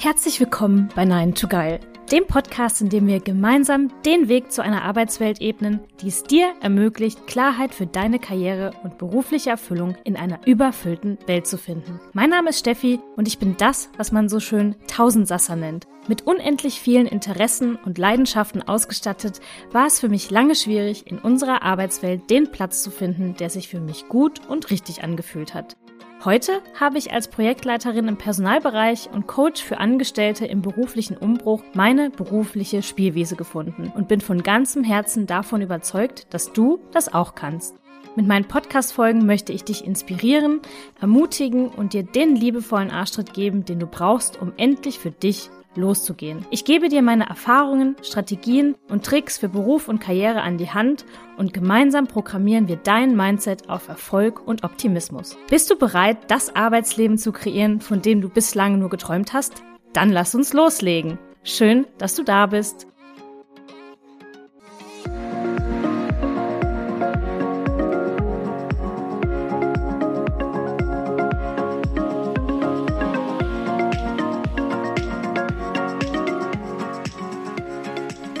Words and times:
Herzlich 0.00 0.38
willkommen 0.38 0.90
bei 0.94 1.04
Nein 1.04 1.34
to 1.34 1.48
Geil, 1.48 1.80
dem 2.12 2.24
Podcast, 2.28 2.80
in 2.80 2.88
dem 2.88 3.08
wir 3.08 3.18
gemeinsam 3.18 3.90
den 4.04 4.28
Weg 4.28 4.52
zu 4.52 4.62
einer 4.62 4.84
Arbeitswelt 4.84 5.40
ebnen, 5.40 5.80
die 6.00 6.06
es 6.06 6.22
dir 6.22 6.54
ermöglicht, 6.60 7.26
Klarheit 7.26 7.74
für 7.74 7.88
deine 7.88 8.20
Karriere 8.20 8.70
und 8.84 8.96
berufliche 8.96 9.50
Erfüllung 9.50 9.96
in 10.04 10.14
einer 10.14 10.38
überfüllten 10.46 11.18
Welt 11.26 11.48
zu 11.48 11.58
finden. 11.58 11.98
Mein 12.12 12.30
Name 12.30 12.50
ist 12.50 12.60
Steffi 12.60 13.00
und 13.16 13.26
ich 13.26 13.40
bin 13.40 13.56
das, 13.58 13.90
was 13.96 14.12
man 14.12 14.28
so 14.28 14.38
schön 14.38 14.76
Tausendsasser 14.86 15.56
nennt. 15.56 15.88
Mit 16.06 16.28
unendlich 16.28 16.78
vielen 16.80 17.08
Interessen 17.08 17.74
und 17.74 17.98
Leidenschaften 17.98 18.62
ausgestattet, 18.62 19.40
war 19.72 19.88
es 19.88 19.98
für 19.98 20.08
mich 20.08 20.30
lange 20.30 20.54
schwierig, 20.54 21.08
in 21.08 21.18
unserer 21.18 21.62
Arbeitswelt 21.64 22.30
den 22.30 22.52
Platz 22.52 22.84
zu 22.84 22.92
finden, 22.92 23.34
der 23.34 23.50
sich 23.50 23.66
für 23.66 23.80
mich 23.80 24.06
gut 24.06 24.48
und 24.48 24.70
richtig 24.70 25.02
angefühlt 25.02 25.54
hat. 25.54 25.76
Heute 26.24 26.62
habe 26.78 26.98
ich 26.98 27.12
als 27.12 27.28
Projektleiterin 27.28 28.08
im 28.08 28.16
Personalbereich 28.16 29.08
und 29.12 29.28
Coach 29.28 29.62
für 29.62 29.78
Angestellte 29.78 30.46
im 30.46 30.62
beruflichen 30.62 31.16
Umbruch 31.16 31.62
meine 31.74 32.10
berufliche 32.10 32.82
Spielwiese 32.82 33.36
gefunden 33.36 33.92
und 33.94 34.08
bin 34.08 34.20
von 34.20 34.42
ganzem 34.42 34.82
Herzen 34.82 35.26
davon 35.26 35.62
überzeugt, 35.62 36.26
dass 36.30 36.52
du 36.52 36.80
das 36.90 37.14
auch 37.14 37.36
kannst. 37.36 37.76
Mit 38.16 38.26
meinen 38.26 38.48
Podcast-Folgen 38.48 39.26
möchte 39.26 39.52
ich 39.52 39.62
dich 39.62 39.84
inspirieren, 39.84 40.60
ermutigen 41.00 41.68
und 41.68 41.92
dir 41.92 42.02
den 42.02 42.34
liebevollen 42.34 42.90
Arschtritt 42.90 43.32
geben, 43.32 43.64
den 43.64 43.78
du 43.78 43.86
brauchst, 43.86 44.42
um 44.42 44.52
endlich 44.56 44.98
für 44.98 45.12
dich 45.12 45.50
loszugehen. 45.78 46.44
Ich 46.50 46.64
gebe 46.64 46.88
dir 46.88 47.02
meine 47.02 47.28
Erfahrungen, 47.28 47.96
Strategien 48.02 48.74
und 48.88 49.04
Tricks 49.04 49.38
für 49.38 49.48
Beruf 49.48 49.88
und 49.88 50.00
Karriere 50.00 50.42
an 50.42 50.58
die 50.58 50.70
Hand 50.70 51.04
und 51.36 51.54
gemeinsam 51.54 52.06
programmieren 52.06 52.68
wir 52.68 52.76
dein 52.76 53.16
Mindset 53.16 53.70
auf 53.70 53.88
Erfolg 53.88 54.46
und 54.46 54.64
Optimismus. 54.64 55.36
Bist 55.48 55.70
du 55.70 55.78
bereit, 55.78 56.18
das 56.28 56.54
Arbeitsleben 56.54 57.16
zu 57.16 57.32
kreieren, 57.32 57.80
von 57.80 58.02
dem 58.02 58.20
du 58.20 58.28
bislang 58.28 58.78
nur 58.78 58.90
geträumt 58.90 59.32
hast? 59.32 59.62
Dann 59.92 60.10
lass 60.10 60.34
uns 60.34 60.52
loslegen. 60.52 61.18
Schön, 61.44 61.86
dass 61.96 62.14
du 62.14 62.24
da 62.24 62.46
bist. 62.46 62.87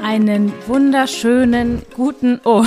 Einen 0.08 0.54
wunderschönen 0.66 1.82
guten. 1.94 2.40
Oh, 2.44 2.64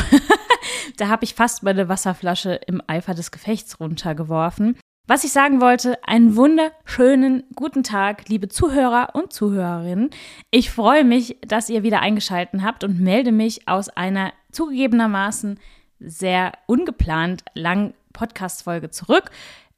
da 0.97 1.07
habe 1.07 1.23
ich 1.23 1.33
fast 1.33 1.63
meine 1.63 1.89
Wasserflasche 1.89 2.53
im 2.67 2.83
Eifer 2.85 3.15
des 3.15 3.31
Gefechts 3.31 3.79
runtergeworfen. 3.79 4.77
Was 5.07 5.23
ich 5.23 5.31
sagen 5.31 5.59
wollte, 5.59 5.97
einen 6.07 6.35
wunderschönen 6.35 7.41
guten 7.55 7.81
Tag, 7.81 8.29
liebe 8.29 8.47
Zuhörer 8.47 9.15
und 9.15 9.33
Zuhörerinnen. 9.33 10.11
Ich 10.51 10.69
freue 10.69 11.03
mich, 11.03 11.37
dass 11.41 11.67
ihr 11.71 11.81
wieder 11.81 12.01
eingeschaltet 12.01 12.61
habt 12.61 12.83
und 12.83 12.99
melde 12.99 13.31
mich 13.31 13.67
aus 13.67 13.89
einer 13.89 14.33
zugegebenermaßen 14.51 15.59
sehr 15.99 16.51
ungeplant 16.67 17.43
langen 17.55 17.95
Podcast-Folge 18.13 18.91
zurück. 18.91 19.31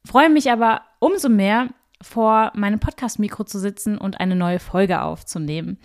Freue 0.04 0.28
mich 0.28 0.50
aber 0.50 0.82
umso 0.98 1.30
mehr, 1.30 1.68
vor 2.02 2.52
meinem 2.54 2.80
Podcast-Mikro 2.80 3.44
zu 3.44 3.58
sitzen 3.58 3.96
und 3.96 4.20
eine 4.20 4.36
neue 4.36 4.58
Folge 4.58 5.00
aufzunehmen. 5.00 5.78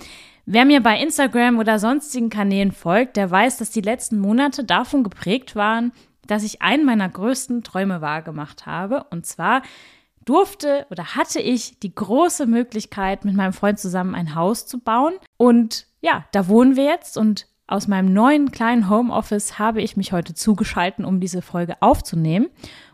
Wer 0.52 0.66
mir 0.66 0.82
bei 0.82 1.00
Instagram 1.00 1.60
oder 1.60 1.78
sonstigen 1.78 2.32
Kanälen 2.32 2.72
folgt, 2.72 3.18
der 3.18 3.30
weiß, 3.30 3.58
dass 3.58 3.70
die 3.70 3.82
letzten 3.82 4.18
Monate 4.18 4.64
davon 4.64 5.04
geprägt 5.04 5.56
waren, 5.56 5.92
dass 6.26 6.42
ich 6.42 6.64
einen 6.64 6.86
meiner 6.86 7.08
größten 7.08 7.64
Träume 7.64 8.02
wahrgemacht 8.02 8.66
habe. 8.66 9.04
Und 9.12 9.28
zwar 9.28 9.62
durfte 10.26 10.88
oder 10.90 11.14
hatte 11.16 11.40
ich 11.40 11.80
die 11.82 11.94
große 11.94 12.48
Möglichkeit, 12.48 13.26
mit 13.26 13.36
meinem 13.36 13.54
Freund 13.54 13.78
zusammen 13.78 14.16
ein 14.16 14.34
Haus 14.34 14.66
zu 14.66 14.80
bauen. 14.80 15.14
Und 15.38 15.86
ja, 16.02 16.26
da 16.32 16.48
wohnen 16.48 16.76
wir 16.76 16.86
jetzt 16.86 17.16
und 17.16 17.46
aus 17.70 17.88
meinem 17.88 18.12
neuen 18.12 18.52
kleinen 18.52 18.90
Homeoffice 18.90 19.60
habe 19.60 19.82
ich 19.82 19.96
mich 19.96 20.12
heute 20.12 20.34
zugeschalten, 20.34 21.06
um 21.06 21.20
diese 21.20 21.42
Folge 21.44 21.82
aufzunehmen 21.82 22.48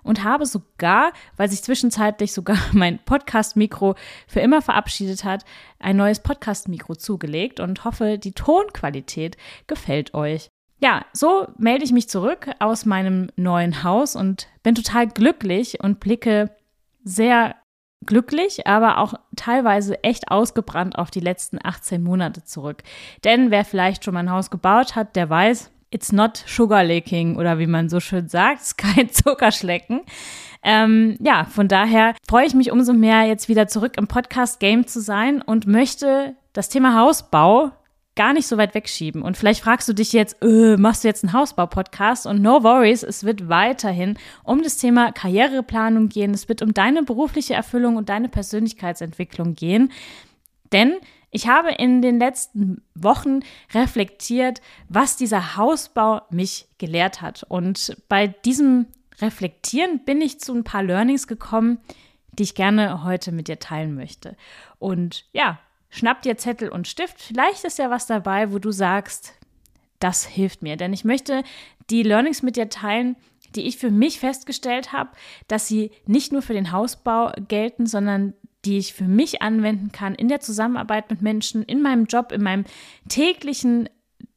und 0.03 0.23
habe 0.23 0.45
sogar, 0.45 1.13
weil 1.38 1.50
sich 1.50 1.63
zwischenzeitlich 1.63 2.33
sogar 2.33 2.57
mein 2.73 3.00
Podcast-Mikro 3.00 3.95
für 4.27 4.41
immer 4.41 4.61
verabschiedet 4.61 5.23
hat, 5.23 5.45
ein 5.79 5.95
neues 5.95 6.19
Podcast-Mikro 6.19 6.95
zugelegt 6.95 7.59
und 7.61 7.85
hoffe, 7.85 8.17
die 8.17 8.33
Tonqualität 8.33 9.38
gefällt 9.67 10.13
euch. 10.13 10.50
Ja, 10.81 11.05
so 11.13 11.47
melde 11.57 11.85
ich 11.85 11.94
mich 11.94 12.09
zurück 12.09 12.50
aus 12.59 12.85
meinem 12.85 13.29
neuen 13.38 13.83
Haus 13.83 14.17
und 14.17 14.50
bin 14.61 14.75
total 14.75 15.07
glücklich 15.07 15.79
und 15.81 16.01
blicke 16.01 16.51
sehr 17.03 17.55
glücklich, 18.06 18.67
aber 18.67 19.00
auch 19.00 19.13
teilweise 19.35 20.03
echt 20.03 20.29
ausgebrannt 20.29 20.97
auf 20.97 21.11
die 21.11 21.19
letzten 21.19 21.59
18 21.61 22.03
Monate 22.03 22.44
zurück. 22.44 22.83
Denn 23.23 23.51
wer 23.51 23.66
vielleicht 23.66 24.03
schon 24.03 24.13
mal 24.13 24.22
ein 24.22 24.31
Haus 24.31 24.51
gebaut 24.51 24.95
hat, 24.95 25.16
der 25.16 25.29
weiß, 25.29 25.72
it's 25.91 26.11
not 26.11 26.44
sugar 26.45 26.83
licking 26.83 27.38
oder 27.38 27.57
wie 27.59 27.67
man 27.67 27.89
so 27.89 28.00
schön 28.00 28.28
sagt, 28.28 28.61
ist 28.61 28.78
kein 28.78 29.09
Zuckerschlecken. 29.11 30.01
Ähm, 30.63 31.17
ja, 31.22 31.45
von 31.45 31.67
daher 31.67 32.16
freue 32.28 32.47
ich 32.47 32.53
mich 32.53 32.72
umso 32.72 32.94
mehr, 32.94 33.23
jetzt 33.23 33.50
wieder 33.50 33.67
zurück 33.67 33.97
im 33.97 34.07
Podcast-Game 34.07 34.88
zu 34.88 35.00
sein 35.00 35.41
und 35.41 35.67
möchte 35.67 36.35
das 36.53 36.69
Thema 36.69 37.00
Hausbau 37.00 37.72
gar 38.15 38.33
nicht 38.33 38.47
so 38.47 38.57
weit 38.57 38.73
wegschieben. 38.73 39.21
Und 39.21 39.37
vielleicht 39.37 39.61
fragst 39.61 39.87
du 39.89 39.93
dich 39.93 40.13
jetzt, 40.13 40.41
öh, 40.41 40.77
machst 40.77 41.03
du 41.03 41.07
jetzt 41.07 41.23
einen 41.23 41.33
Hausbau-Podcast? 41.33 42.25
Und 42.25 42.41
no 42.41 42.63
worries, 42.63 43.03
es 43.03 43.23
wird 43.23 43.49
weiterhin 43.49 44.17
um 44.43 44.63
das 44.63 44.77
Thema 44.77 45.11
Karriereplanung 45.11 46.09
gehen. 46.09 46.33
Es 46.33 46.47
wird 46.47 46.61
um 46.61 46.73
deine 46.73 47.03
berufliche 47.03 47.53
Erfüllung 47.53 47.97
und 47.97 48.09
deine 48.09 48.29
Persönlichkeitsentwicklung 48.29 49.53
gehen. 49.53 49.91
Denn 50.71 50.93
ich 51.29 51.47
habe 51.49 51.71
in 51.71 52.01
den 52.01 52.17
letzten 52.17 52.81
Wochen 52.93 53.41
reflektiert, 53.73 54.61
was 54.87 55.17
dieser 55.17 55.57
Hausbau 55.57 56.21
mich 56.29 56.67
gelehrt 56.77 57.21
hat. 57.21 57.43
Und 57.43 57.97
bei 58.07 58.27
diesem 58.27 58.87
Reflektieren 59.19 60.05
bin 60.05 60.21
ich 60.21 60.39
zu 60.39 60.53
ein 60.53 60.63
paar 60.63 60.83
Learnings 60.83 61.27
gekommen, 61.27 61.79
die 62.31 62.43
ich 62.43 62.55
gerne 62.55 63.03
heute 63.03 63.33
mit 63.33 63.49
dir 63.49 63.59
teilen 63.59 63.95
möchte. 63.95 64.37
Und 64.79 65.25
ja, 65.33 65.59
schnapp 65.90 66.22
dir 66.22 66.38
Zettel 66.38 66.69
und 66.69 66.88
Stift. 66.88 67.22
Vielleicht 67.22 67.63
ist 67.63 67.79
ja 67.79 67.90
was 67.90 68.07
dabei, 68.07 68.51
wo 68.51 68.59
du 68.59 68.72
sagst, 68.72 69.34
das 70.00 70.25
hilft 70.25 70.62
mir. 70.62 70.78
Denn 70.78 70.94
ich 70.94 71.06
möchte 71.06 71.44
die 71.90 72.03
Learnings 72.03 72.44
mit 72.44 72.56
dir 72.56 72.69
teilen, 72.69 73.16
die 73.56 73.68
ich 73.68 73.78
für 73.78 73.91
mich 73.91 74.19
festgestellt 74.19 74.91
habe, 74.91 75.12
dass 75.47 75.68
sie 75.68 75.91
nicht 76.06 76.31
nur 76.31 76.41
für 76.41 76.53
den 76.53 76.72
Hausbau 76.72 77.31
gelten, 77.47 77.85
sondern 77.85 78.34
die 78.66 78.78
ich 78.78 78.94
für 78.94 79.06
mich 79.06 79.41
anwenden 79.41 79.91
kann 79.91 80.16
in 80.16 80.28
der 80.28 80.40
Zusammenarbeit 80.40 81.09
mit 81.09 81.22
Menschen, 81.22 81.63
in 81.63 81.81
meinem 81.81 82.06
Job, 82.06 82.31
in 82.31 82.41
meinem 82.41 82.66
täglichen 83.07 83.88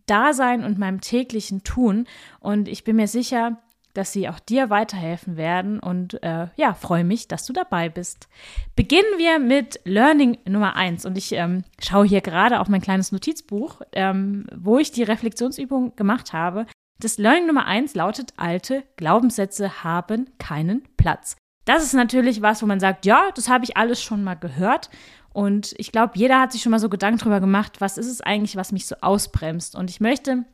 Dasein 0.06 0.64
und 0.64 0.78
meinem 0.78 1.00
täglichen 1.00 1.64
Tun. 1.64 2.06
Und 2.40 2.68
ich 2.68 2.84
bin 2.84 2.96
mir 2.96 3.08
sicher, 3.08 3.58
dass 3.94 4.12
sie 4.12 4.28
auch 4.28 4.38
dir 4.38 4.70
weiterhelfen 4.70 5.36
werden 5.36 5.80
und 5.80 6.22
äh, 6.22 6.48
ja, 6.56 6.74
freue 6.74 7.04
mich, 7.04 7.28
dass 7.28 7.46
du 7.46 7.52
dabei 7.52 7.88
bist. 7.88 8.28
Beginnen 8.76 9.18
wir 9.18 9.38
mit 9.38 9.80
Learning 9.84 10.38
Nummer 10.44 10.76
1 10.76 11.04
und 11.06 11.18
ich 11.18 11.32
ähm, 11.32 11.64
schaue 11.82 12.06
hier 12.06 12.20
gerade 12.20 12.60
auf 12.60 12.68
mein 12.68 12.80
kleines 12.80 13.12
Notizbuch, 13.12 13.80
ähm, 13.92 14.46
wo 14.54 14.78
ich 14.78 14.92
die 14.92 15.02
Reflexionsübung 15.02 15.96
gemacht 15.96 16.32
habe. 16.32 16.66
Das 17.00 17.18
Learning 17.18 17.46
Nummer 17.46 17.66
1 17.66 17.94
lautet, 17.94 18.34
alte 18.36 18.84
Glaubenssätze 18.96 19.84
haben 19.84 20.30
keinen 20.38 20.82
Platz. 20.96 21.36
Das 21.64 21.84
ist 21.84 21.92
natürlich 21.92 22.40
was, 22.40 22.62
wo 22.62 22.66
man 22.66 22.80
sagt, 22.80 23.04
ja, 23.04 23.30
das 23.34 23.48
habe 23.48 23.64
ich 23.64 23.76
alles 23.76 24.02
schon 24.02 24.24
mal 24.24 24.34
gehört. 24.34 24.90
Und 25.32 25.74
ich 25.76 25.92
glaube, 25.92 26.14
jeder 26.16 26.40
hat 26.40 26.50
sich 26.50 26.62
schon 26.62 26.70
mal 26.70 26.78
so 26.78 26.88
Gedanken 26.88 27.18
darüber 27.18 27.40
gemacht, 27.40 27.80
was 27.80 27.98
ist 27.98 28.10
es 28.10 28.20
eigentlich, 28.20 28.56
was 28.56 28.72
mich 28.72 28.86
so 28.86 28.96
ausbremst. 29.00 29.76
Und 29.76 29.90
ich 29.90 30.00
möchte 30.00 30.44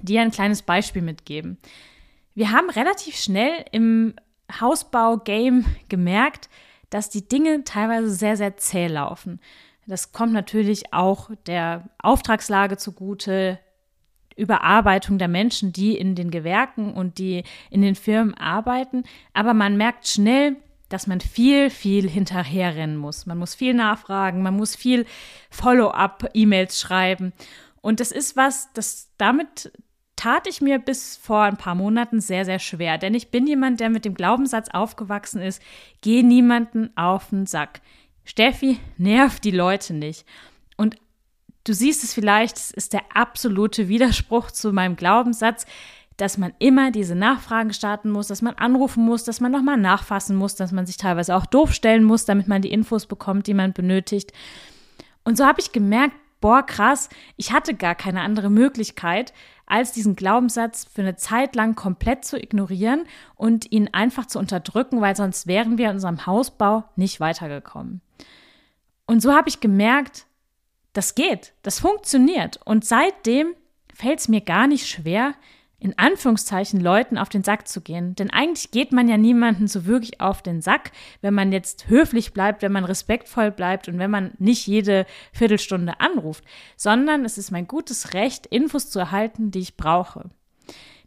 dir 0.00 0.20
ein 0.20 0.30
kleines 0.30 0.62
Beispiel 0.62 1.02
mitgeben. 1.02 1.58
Wir 2.34 2.52
haben 2.52 2.70
relativ 2.70 3.16
schnell 3.16 3.64
im 3.72 4.14
Hausbau-Game 4.60 5.64
gemerkt, 5.88 6.48
dass 6.90 7.08
die 7.08 7.26
Dinge 7.26 7.64
teilweise 7.64 8.10
sehr, 8.10 8.36
sehr 8.36 8.56
zäh 8.56 8.86
laufen. 8.86 9.40
Das 9.86 10.12
kommt 10.12 10.32
natürlich 10.32 10.92
auch 10.92 11.30
der 11.46 11.88
Auftragslage 11.98 12.76
zugute, 12.76 13.58
Überarbeitung 14.36 15.18
der 15.18 15.28
Menschen, 15.28 15.72
die 15.72 15.96
in 15.96 16.14
den 16.14 16.30
Gewerken 16.30 16.94
und 16.94 17.18
die 17.18 17.44
in 17.70 17.82
den 17.82 17.94
Firmen 17.94 18.34
arbeiten. 18.34 19.04
Aber 19.34 19.52
man 19.52 19.76
merkt 19.76 20.06
schnell, 20.06 20.56
dass 20.88 21.06
man 21.06 21.20
viel, 21.20 21.70
viel 21.70 22.08
hinterherrennen 22.08 22.96
muss. 22.96 23.26
Man 23.26 23.38
muss 23.38 23.54
viel 23.54 23.74
nachfragen, 23.74 24.42
man 24.42 24.56
muss 24.56 24.76
viel 24.76 25.06
Follow-up-E-Mails 25.50 26.80
schreiben. 26.80 27.32
Und 27.80 28.00
das 28.00 28.12
ist 28.12 28.36
was, 28.36 28.72
das 28.74 29.10
damit 29.16 29.72
tat 30.22 30.46
ich 30.46 30.60
mir 30.60 30.78
bis 30.78 31.16
vor 31.16 31.42
ein 31.42 31.56
paar 31.56 31.74
Monaten 31.74 32.20
sehr, 32.20 32.44
sehr 32.44 32.60
schwer. 32.60 32.96
Denn 32.96 33.12
ich 33.12 33.32
bin 33.32 33.44
jemand, 33.44 33.80
der 33.80 33.90
mit 33.90 34.04
dem 34.04 34.14
Glaubenssatz 34.14 34.68
aufgewachsen 34.68 35.42
ist, 35.42 35.60
geh 36.00 36.22
niemanden 36.22 36.96
auf 36.96 37.30
den 37.30 37.46
Sack. 37.46 37.80
Steffi, 38.24 38.78
nerv 38.98 39.40
die 39.40 39.50
Leute 39.50 39.94
nicht. 39.94 40.24
Und 40.76 40.94
du 41.64 41.74
siehst 41.74 42.04
es 42.04 42.14
vielleicht, 42.14 42.56
es 42.56 42.70
ist 42.70 42.92
der 42.92 43.02
absolute 43.14 43.88
Widerspruch 43.88 44.52
zu 44.52 44.72
meinem 44.72 44.94
Glaubenssatz, 44.94 45.66
dass 46.18 46.38
man 46.38 46.54
immer 46.60 46.92
diese 46.92 47.16
Nachfragen 47.16 47.72
starten 47.72 48.12
muss, 48.12 48.28
dass 48.28 48.42
man 48.42 48.54
anrufen 48.54 49.04
muss, 49.04 49.24
dass 49.24 49.40
man 49.40 49.50
nochmal 49.50 49.76
nachfassen 49.76 50.36
muss, 50.36 50.54
dass 50.54 50.70
man 50.70 50.86
sich 50.86 50.98
teilweise 50.98 51.34
auch 51.34 51.46
doof 51.46 51.72
stellen 51.72 52.04
muss, 52.04 52.26
damit 52.26 52.46
man 52.46 52.62
die 52.62 52.70
Infos 52.70 53.06
bekommt, 53.06 53.48
die 53.48 53.54
man 53.54 53.72
benötigt. 53.72 54.32
Und 55.24 55.36
so 55.36 55.44
habe 55.46 55.60
ich 55.60 55.72
gemerkt, 55.72 56.14
boah, 56.40 56.62
krass, 56.64 57.08
ich 57.36 57.52
hatte 57.52 57.74
gar 57.74 57.96
keine 57.96 58.20
andere 58.20 58.50
Möglichkeit, 58.50 59.32
als 59.72 59.92
diesen 59.92 60.16
Glaubenssatz 60.16 60.84
für 60.84 61.00
eine 61.00 61.16
Zeit 61.16 61.56
lang 61.56 61.74
komplett 61.74 62.26
zu 62.26 62.38
ignorieren 62.38 63.04
und 63.36 63.72
ihn 63.72 63.88
einfach 63.92 64.26
zu 64.26 64.38
unterdrücken, 64.38 65.00
weil 65.00 65.16
sonst 65.16 65.46
wären 65.46 65.78
wir 65.78 65.86
in 65.86 65.94
unserem 65.94 66.26
Hausbau 66.26 66.84
nicht 66.94 67.20
weitergekommen. 67.20 68.02
Und 69.06 69.22
so 69.22 69.32
habe 69.32 69.48
ich 69.48 69.60
gemerkt, 69.60 70.26
das 70.92 71.14
geht, 71.14 71.54
das 71.62 71.80
funktioniert. 71.80 72.60
Und 72.66 72.84
seitdem 72.84 73.54
fällt 73.94 74.18
es 74.20 74.28
mir 74.28 74.42
gar 74.42 74.66
nicht 74.66 74.86
schwer, 74.86 75.32
in 75.82 75.98
Anführungszeichen 75.98 76.80
Leuten 76.80 77.18
auf 77.18 77.28
den 77.28 77.42
Sack 77.42 77.66
zu 77.66 77.80
gehen. 77.80 78.14
Denn 78.14 78.30
eigentlich 78.30 78.70
geht 78.70 78.92
man 78.92 79.08
ja 79.08 79.16
niemanden 79.16 79.66
so 79.66 79.84
wirklich 79.84 80.20
auf 80.20 80.40
den 80.40 80.62
Sack, 80.62 80.92
wenn 81.22 81.34
man 81.34 81.50
jetzt 81.50 81.88
höflich 81.88 82.32
bleibt, 82.32 82.62
wenn 82.62 82.70
man 82.70 82.84
respektvoll 82.84 83.50
bleibt 83.50 83.88
und 83.88 83.98
wenn 83.98 84.10
man 84.10 84.30
nicht 84.38 84.68
jede 84.68 85.06
Viertelstunde 85.32 85.98
anruft, 85.98 86.44
sondern 86.76 87.24
es 87.24 87.36
ist 87.36 87.50
mein 87.50 87.66
gutes 87.66 88.14
Recht, 88.14 88.46
Infos 88.46 88.90
zu 88.90 89.00
erhalten, 89.00 89.50
die 89.50 89.58
ich 89.58 89.76
brauche. 89.76 90.30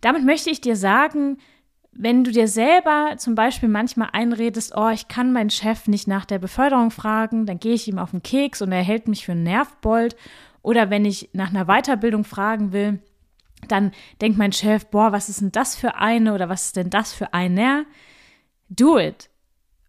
Damit 0.01 0.25
möchte 0.25 0.49
ich 0.49 0.59
dir 0.59 0.75
sagen, 0.75 1.37
wenn 1.93 2.25
du 2.25 2.31
dir 2.31 2.49
selber 2.49 3.13
zum 3.17 3.33
Beispiel 3.35 3.69
manchmal 3.69 4.09
einredest, 4.11 4.73
oh, 4.75 4.89
ich 4.89 5.07
kann 5.07 5.31
meinen 5.31 5.51
Chef 5.51 5.87
nicht 5.87 6.09
nach 6.09 6.25
der 6.25 6.39
Beförderung 6.39 6.91
fragen, 6.91 7.45
dann 7.45 7.59
gehe 7.59 7.75
ich 7.75 7.87
ihm 7.87 7.97
auf 7.97 8.11
den 8.11 8.23
Keks 8.23 8.61
und 8.61 8.73
er 8.73 8.83
hält 8.83 9.07
mich 9.07 9.25
für 9.25 9.31
einen 9.31 9.43
Nervbold. 9.43 10.17
Oder 10.61 10.89
wenn 10.89 11.05
ich 11.05 11.29
nach 11.31 11.49
einer 11.49 11.65
Weiterbildung 11.65 12.25
fragen 12.25 12.73
will, 12.73 12.99
dann 13.71 13.91
denkt 14.21 14.37
mein 14.37 14.51
Chef, 14.51 14.85
boah, 14.87 15.11
was 15.11 15.29
ist 15.29 15.41
denn 15.41 15.51
das 15.51 15.75
für 15.75 15.95
eine 15.95 16.33
oder 16.33 16.49
was 16.49 16.67
ist 16.67 16.75
denn 16.75 16.89
das 16.89 17.13
für 17.13 17.33
einer? 17.33 17.85
Do 18.69 18.97
it. 18.97 19.29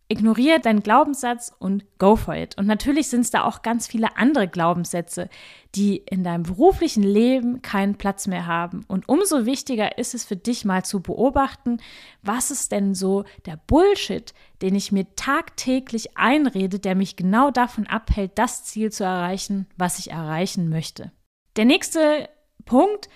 Ignoriere 0.09 0.61
deinen 0.61 0.85
Glaubenssatz 0.85 1.53
und 1.59 1.85
go 1.99 2.15
for 2.15 2.37
it. 2.37 2.57
Und 2.57 2.69
natürlich 2.69 3.09
sind 3.09 3.23
es 3.23 3.33
da 3.33 3.43
auch 3.43 3.63
ganz 3.63 3.89
viele 3.89 4.17
andere 4.17 4.47
Glaubenssätze, 4.47 5.29
die 5.75 5.97
in 5.97 6.23
deinem 6.23 6.45
beruflichen 6.45 7.03
Leben 7.03 7.61
keinen 7.61 7.97
Platz 7.97 8.29
mehr 8.29 8.47
haben. 8.47 8.85
Und 8.87 9.09
umso 9.09 9.47
wichtiger 9.47 9.99
ist 9.99 10.15
es 10.15 10.25
für 10.25 10.37
dich 10.37 10.65
mal 10.65 10.85
zu 10.85 11.01
beobachten, 11.01 11.79
was 12.23 12.53
ist 12.53 12.71
denn 12.71 12.95
so 12.95 13.25
der 13.47 13.59
Bullshit, 13.67 14.33
den 14.63 14.77
ich 14.77 14.93
mir 14.93 15.17
tagtäglich 15.17 16.17
einrede, 16.17 16.79
der 16.79 16.95
mich 16.95 17.17
genau 17.17 17.51
davon 17.51 17.89
abhält, 17.89 18.39
das 18.39 18.63
Ziel 18.63 18.93
zu 18.93 19.03
erreichen, 19.03 19.67
was 19.77 19.99
ich 19.99 20.13
erreichen 20.13 20.69
möchte. 20.69 21.11
Der 21.57 21.65
nächste 21.65 22.29
Punkt 22.65 23.07
ist 23.07 23.13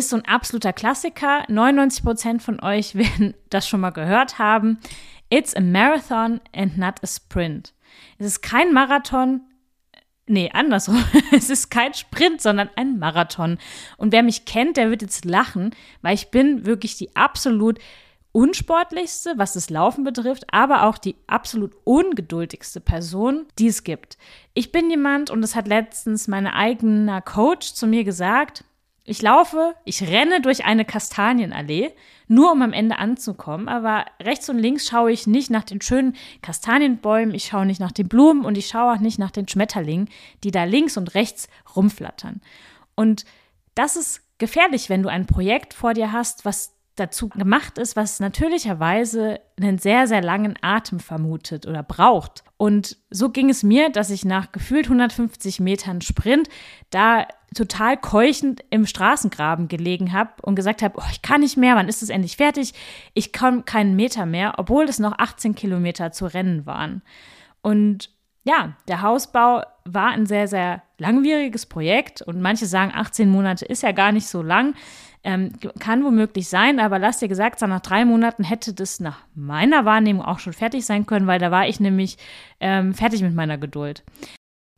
so 0.00 0.16
ein 0.16 0.24
absoluter 0.24 0.72
Klassiker. 0.72 1.44
99 1.48 2.04
Prozent 2.04 2.42
von 2.42 2.60
euch 2.60 2.94
werden 2.94 3.34
das 3.50 3.68
schon 3.68 3.80
mal 3.80 3.90
gehört 3.90 4.38
haben. 4.38 4.78
It's 5.30 5.54
a 5.54 5.60
marathon 5.60 6.40
and 6.54 6.76
not 6.76 6.94
a 7.02 7.06
sprint. 7.06 7.72
Es 8.18 8.26
ist 8.26 8.42
kein 8.42 8.72
Marathon, 8.72 9.42
nee, 10.26 10.50
andersrum. 10.52 11.02
Es 11.32 11.50
ist 11.50 11.70
kein 11.70 11.94
Sprint, 11.94 12.40
sondern 12.40 12.70
ein 12.76 12.98
Marathon. 12.98 13.58
Und 13.96 14.12
wer 14.12 14.22
mich 14.22 14.44
kennt, 14.44 14.76
der 14.76 14.90
wird 14.90 15.02
jetzt 15.02 15.24
lachen, 15.24 15.74
weil 16.02 16.14
ich 16.14 16.30
bin 16.30 16.66
wirklich 16.66 16.96
die 16.96 17.14
absolut 17.16 17.78
unsportlichste, 18.32 19.34
was 19.36 19.52
das 19.52 19.70
Laufen 19.70 20.02
betrifft, 20.02 20.44
aber 20.52 20.84
auch 20.84 20.98
die 20.98 21.14
absolut 21.28 21.72
ungeduldigste 21.84 22.80
Person, 22.80 23.46
die 23.60 23.68
es 23.68 23.84
gibt. 23.84 24.18
Ich 24.54 24.72
bin 24.72 24.90
jemand, 24.90 25.30
und 25.30 25.40
das 25.40 25.54
hat 25.54 25.68
letztens 25.68 26.26
mein 26.26 26.48
eigener 26.48 27.22
Coach 27.22 27.74
zu 27.74 27.86
mir 27.86 28.02
gesagt, 28.02 28.64
ich 29.04 29.20
laufe, 29.20 29.74
ich 29.84 30.02
renne 30.02 30.40
durch 30.40 30.64
eine 30.64 30.84
Kastanienallee, 30.86 31.92
nur 32.26 32.52
um 32.52 32.62
am 32.62 32.72
Ende 32.72 32.98
anzukommen. 32.98 33.68
Aber 33.68 34.06
rechts 34.20 34.48
und 34.48 34.58
links 34.58 34.88
schaue 34.88 35.12
ich 35.12 35.26
nicht 35.26 35.50
nach 35.50 35.64
den 35.64 35.82
schönen 35.82 36.16
Kastanienbäumen, 36.40 37.34
ich 37.34 37.44
schaue 37.44 37.66
nicht 37.66 37.80
nach 37.80 37.92
den 37.92 38.08
Blumen 38.08 38.46
und 38.46 38.56
ich 38.56 38.68
schaue 38.68 38.94
auch 38.94 39.00
nicht 39.00 39.18
nach 39.18 39.30
den 39.30 39.46
Schmetterlingen, 39.46 40.08
die 40.42 40.50
da 40.50 40.64
links 40.64 40.96
und 40.96 41.14
rechts 41.14 41.48
rumflattern. 41.76 42.40
Und 42.94 43.26
das 43.74 43.96
ist 43.96 44.22
gefährlich, 44.38 44.88
wenn 44.88 45.02
du 45.02 45.10
ein 45.10 45.26
Projekt 45.26 45.74
vor 45.74 45.92
dir 45.92 46.12
hast, 46.12 46.46
was 46.46 46.74
dazu 46.96 47.28
gemacht 47.28 47.78
ist, 47.78 47.96
was 47.96 48.20
natürlicherweise 48.20 49.40
einen 49.60 49.78
sehr, 49.78 50.06
sehr 50.06 50.22
langen 50.22 50.54
Atem 50.62 51.00
vermutet 51.00 51.66
oder 51.66 51.82
braucht. 51.82 52.44
Und 52.56 52.96
so 53.10 53.30
ging 53.30 53.50
es 53.50 53.62
mir, 53.62 53.90
dass 53.90 54.10
ich 54.10 54.24
nach 54.24 54.52
gefühlt 54.52 54.86
150 54.86 55.60
Metern 55.60 56.00
Sprint 56.00 56.48
da 56.90 57.26
total 57.54 57.96
keuchend 57.96 58.62
im 58.70 58.86
Straßengraben 58.86 59.68
gelegen 59.68 60.12
habe 60.12 60.30
und 60.42 60.54
gesagt 60.54 60.82
habe, 60.82 60.98
oh, 60.98 61.08
ich 61.10 61.22
kann 61.22 61.40
nicht 61.40 61.56
mehr, 61.56 61.76
wann 61.76 61.88
ist 61.88 62.02
es 62.02 62.10
endlich 62.10 62.36
fertig? 62.36 62.74
Ich 63.14 63.32
komme 63.32 63.62
keinen 63.62 63.96
Meter 63.96 64.26
mehr, 64.26 64.54
obwohl 64.58 64.84
es 64.84 64.98
noch 64.98 65.18
18 65.18 65.54
Kilometer 65.54 66.12
zu 66.12 66.26
rennen 66.26 66.66
waren. 66.66 67.02
Und 67.62 68.10
ja, 68.44 68.76
der 68.88 69.02
Hausbau 69.02 69.62
war 69.84 70.10
ein 70.10 70.26
sehr, 70.26 70.48
sehr 70.48 70.82
langwieriges 70.98 71.66
Projekt 71.66 72.22
und 72.22 72.40
manche 72.40 72.66
sagen, 72.66 72.92
18 72.94 73.28
Monate 73.28 73.64
ist 73.64 73.82
ja 73.82 73.92
gar 73.92 74.12
nicht 74.12 74.26
so 74.26 74.42
lang. 74.42 74.74
Ähm, 75.26 75.52
kann 75.78 76.04
womöglich 76.04 76.50
sein, 76.50 76.78
aber 76.78 76.98
lass 76.98 77.20
dir 77.20 77.28
gesagt 77.28 77.58
sein, 77.58 77.70
nach 77.70 77.80
drei 77.80 78.04
Monaten 78.04 78.44
hätte 78.44 78.74
das 78.74 79.00
nach 79.00 79.20
meiner 79.34 79.86
Wahrnehmung 79.86 80.22
auch 80.22 80.38
schon 80.38 80.52
fertig 80.52 80.84
sein 80.84 81.06
können, 81.06 81.26
weil 81.26 81.38
da 81.38 81.50
war 81.50 81.66
ich 81.66 81.80
nämlich 81.80 82.18
ähm, 82.60 82.92
fertig 82.92 83.22
mit 83.22 83.34
meiner 83.34 83.56
Geduld. 83.56 84.04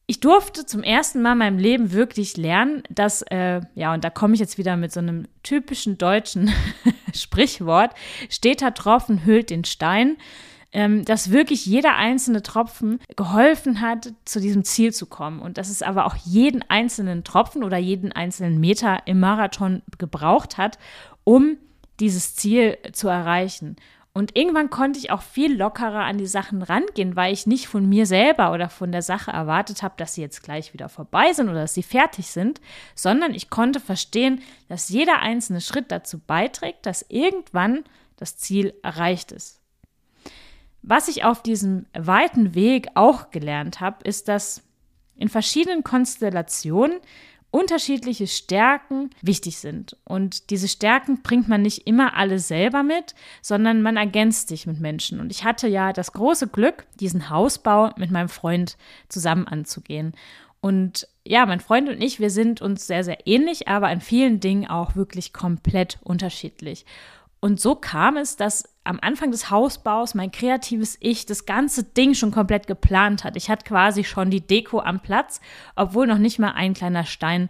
Ich 0.09 0.21
durfte 0.21 0.67
zum 0.67 0.85
ersten 0.85 1.21
Mal 1.21 1.33
in 1.33 1.39
meinem 1.39 1.59
Leben 1.59 1.93
wirklich 1.93 2.37
lernen, 2.37 2.85
dass, 2.91 3.23
äh, 3.23 3.61
ja, 3.75 3.93
und 3.93 4.05
da 4.05 4.11
komme 4.11 4.35
ich 4.35 4.41
jetzt 4.41 4.57
wieder 4.57 4.77
mit 4.77 4.93
so 4.93 5.01
einem 5.01 5.27
typischen 5.43 5.99
deutschen 5.99 6.53
Sprichwort, 7.15 7.93
steter 8.29 8.73
Tropfen 8.73 9.25
hüllt 9.25 9.51
den 9.51 9.65
Stein 9.65 10.17
ähm, 10.77 11.07
dass 11.07 11.31
wirklich 11.31 11.65
jeder 11.65 11.97
einzelne 11.97 12.43
Tropfen 12.43 13.01
geholfen 13.17 13.81
hat, 13.81 14.13
zu 14.27 14.41
diesem 14.41 14.63
Ziel 14.63 14.93
zu 14.93 15.07
kommen. 15.07 15.41
Und 15.41 15.57
dass 15.57 15.71
es 15.71 15.81
aber 15.81 16.05
auch 16.05 16.17
jeden 16.17 16.63
einzelnen 16.69 17.25
Tropfen 17.25 17.65
oder 17.65 17.79
jeden 17.79 18.13
einzelnen 18.13 18.61
Meter 18.61 18.99
im 19.07 19.19
Marathon 19.19 19.81
gebraucht 19.97 20.59
hat, 20.59 20.79
um 21.25 21.57
dieses 21.99 22.37
Ziel 22.37 22.77
zu 22.93 23.09
erreichen. 23.09 23.77
Und 24.17 24.35
irgendwann 24.35 24.71
konnte 24.71 24.99
ich 24.99 25.11
auch 25.11 25.21
viel 25.21 25.55
lockerer 25.55 26.05
an 26.05 26.17
die 26.17 26.27
Sachen 26.27 26.63
rangehen, 26.63 27.17
weil 27.17 27.35
ich 27.35 27.47
nicht 27.47 27.69
von 27.69 27.87
mir 27.87 28.07
selber 28.07 28.55
oder 28.55 28.71
von 28.71 28.91
der 28.91 29.03
Sache 29.03 29.31
erwartet 29.31 29.83
habe, 29.83 29.97
dass 29.99 30.15
sie 30.15 30.23
jetzt 30.23 30.43
gleich 30.43 30.73
wieder 30.73 30.89
vorbei 30.89 31.35
sind 31.35 31.51
oder 31.51 31.61
dass 31.61 31.75
sie 31.75 31.83
fertig 31.83 32.29
sind, 32.29 32.63
sondern 32.95 33.35
ich 33.35 33.51
konnte 33.51 33.79
verstehen, 33.79 34.41
dass 34.71 34.89
jeder 34.89 35.19
einzelne 35.19 35.61
Schritt 35.61 35.93
dazu 35.93 36.19
beiträgt, 36.19 36.87
dass 36.87 37.05
irgendwann 37.11 37.85
das 38.17 38.39
Ziel 38.39 38.73
erreicht 38.83 39.33
ist. 39.33 39.61
Was 40.81 41.09
ich 41.09 41.25
auf 41.25 41.43
diesem 41.43 41.85
weiten 41.93 42.55
Weg 42.55 42.89
auch 42.95 43.31
gelernt 43.31 43.81
habe, 43.81 44.03
ist, 44.09 44.29
dass 44.29 44.63
in 45.17 45.29
verschiedenen 45.29 45.85
Konstellationen 45.85 47.01
unterschiedliche 47.57 48.27
Stärken 48.27 49.09
wichtig 49.23 49.57
sind. 49.57 49.97
Und 50.05 50.51
diese 50.51 50.69
Stärken 50.69 51.23
bringt 51.23 51.49
man 51.49 51.63
nicht 51.63 51.87
immer 51.87 52.15
alle 52.15 52.39
selber 52.39 52.83
mit, 52.83 53.15
sondern 53.41 53.81
man 53.81 53.97
ergänzt 53.97 54.49
sich 54.49 54.67
mit 54.67 54.79
Menschen. 54.79 55.21
Und 55.21 55.31
ich 55.31 55.43
hatte 55.43 55.67
ja 55.67 55.95
das 55.95 56.13
große 56.13 56.49
Glück, 56.49 56.85
diesen 57.01 57.31
Hausbau 57.31 57.93
mit 57.97 58.11
meinem 58.11 58.29
Freund 58.29 58.77
zusammen 59.09 59.49
anzugehen. 59.49 60.13
Und 60.61 61.09
ja, 61.25 61.47
mein 61.47 61.61
Freund 61.61 61.89
und 61.89 62.03
ich, 62.03 62.21
wir 62.21 62.29
sind 62.29 62.61
uns 62.61 62.87
sehr, 62.87 63.05
sehr 63.05 63.27
ähnlich, 63.27 63.69
aber 63.69 63.91
in 63.91 64.03
vielen 64.03 64.39
Dingen 64.39 64.67
auch 64.67 64.95
wirklich 64.95 65.33
komplett 65.33 65.99
unterschiedlich. 66.05 66.85
Und 67.47 67.61
so 67.61 67.77
kam 67.77 68.17
es, 68.17 68.35
dass 68.35 68.65
am 68.83 68.99
Anfang 69.01 69.31
des 69.31 69.53
Hausbaus 69.53 70.17
mein 70.17 70.33
kreatives 70.33 70.97
Ich 70.99 71.27
das 71.27 71.47
ganze 71.47 71.85
Ding 71.85 72.15
schon 72.15 72.33
komplett 72.33 72.67
geplant 72.67 73.23
hat. 73.23 73.37
Ich 73.37 73.49
hatte 73.49 73.65
quasi 73.65 74.03
schon 74.03 74.31
die 74.31 74.45
Deko 74.45 74.81
am 74.81 74.99
Platz, 74.99 75.41
obwohl 75.77 76.09
noch 76.09 76.19
nicht 76.19 76.41
mal 76.41 76.55
ein 76.55 76.75
kleiner 76.75 77.05
Stein 77.05 77.49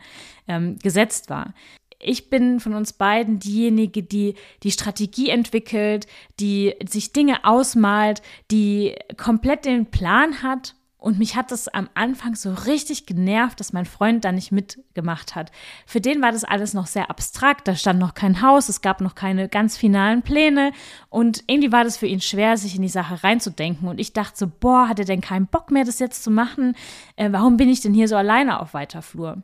ähm, 0.48 0.78
gesetzt 0.82 1.30
war. 1.30 1.54
Ich 1.98 2.28
bin 2.28 2.60
von 2.60 2.74
uns 2.74 2.92
beiden 2.92 3.38
diejenige, 3.38 4.02
die 4.02 4.34
die 4.62 4.70
Strategie 4.70 5.30
entwickelt, 5.30 6.06
die 6.40 6.74
sich 6.86 7.14
Dinge 7.14 7.46
ausmalt, 7.46 8.20
die 8.50 8.96
komplett 9.16 9.64
den 9.64 9.86
Plan 9.86 10.42
hat 10.42 10.74
und 10.98 11.18
mich 11.18 11.36
hat 11.36 11.50
das 11.50 11.68
am 11.68 11.90
Anfang 11.94 12.34
so 12.34 12.52
richtig 12.52 13.04
genervt, 13.04 13.60
dass 13.60 13.74
mein 13.74 13.84
Freund 13.84 14.24
da 14.24 14.32
nicht 14.32 14.50
mitgemacht 14.50 15.34
hat. 15.34 15.52
Für 15.86 16.00
den 16.00 16.22
war 16.22 16.32
das 16.32 16.42
alles 16.42 16.72
noch 16.72 16.86
sehr 16.86 17.10
abstrakt. 17.10 17.68
Da 17.68 17.76
stand 17.76 17.98
noch 17.98 18.14
kein 18.14 18.40
Haus, 18.40 18.70
es 18.70 18.80
gab 18.80 19.02
noch 19.02 19.14
keine 19.14 19.48
ganz 19.48 19.76
finalen 19.76 20.22
Pläne. 20.22 20.72
Und 21.10 21.44
irgendwie 21.46 21.70
war 21.70 21.84
das 21.84 21.98
für 21.98 22.06
ihn 22.06 22.22
schwer, 22.22 22.56
sich 22.56 22.76
in 22.76 22.82
die 22.82 22.88
Sache 22.88 23.22
reinzudenken. 23.22 23.88
Und 23.88 24.00
ich 24.00 24.14
dachte 24.14 24.38
so, 24.38 24.46
boah, 24.48 24.88
hat 24.88 24.98
er 24.98 25.04
denn 25.04 25.20
keinen 25.20 25.46
Bock 25.46 25.70
mehr, 25.70 25.84
das 25.84 25.98
jetzt 25.98 26.24
zu 26.24 26.30
machen? 26.30 26.74
Äh, 27.16 27.30
warum 27.30 27.58
bin 27.58 27.68
ich 27.68 27.82
denn 27.82 27.94
hier 27.94 28.08
so 28.08 28.16
alleine 28.16 28.58
auf 28.58 28.72
weiter 28.72 29.02
Flur? 29.02 29.42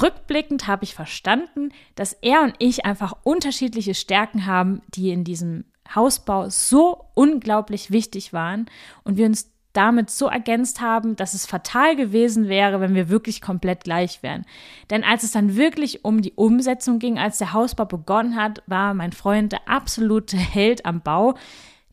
Rückblickend 0.00 0.66
habe 0.66 0.84
ich 0.84 0.94
verstanden, 0.94 1.70
dass 1.94 2.14
er 2.14 2.42
und 2.42 2.54
ich 2.58 2.86
einfach 2.86 3.14
unterschiedliche 3.22 3.94
Stärken 3.94 4.46
haben, 4.46 4.80
die 4.88 5.10
in 5.10 5.24
diesem 5.24 5.64
Hausbau 5.94 6.48
so 6.48 7.04
unglaublich 7.14 7.90
wichtig 7.90 8.32
waren 8.32 8.66
und 9.04 9.16
wir 9.16 9.26
uns 9.26 9.50
damit 9.72 10.10
so 10.10 10.26
ergänzt 10.26 10.80
haben, 10.80 11.16
dass 11.16 11.34
es 11.34 11.46
fatal 11.46 11.96
gewesen 11.96 12.48
wäre, 12.48 12.80
wenn 12.80 12.94
wir 12.94 13.08
wirklich 13.08 13.40
komplett 13.40 13.84
gleich 13.84 14.22
wären. 14.22 14.44
Denn 14.90 15.04
als 15.04 15.22
es 15.22 15.32
dann 15.32 15.56
wirklich 15.56 16.04
um 16.04 16.22
die 16.22 16.32
Umsetzung 16.32 16.98
ging, 16.98 17.18
als 17.18 17.38
der 17.38 17.52
Hausbau 17.52 17.84
begonnen 17.84 18.36
hat, 18.36 18.62
war 18.66 18.94
mein 18.94 19.12
Freund 19.12 19.52
der 19.52 19.68
absolute 19.68 20.36
Held 20.36 20.86
am 20.86 21.00
Bau. 21.02 21.34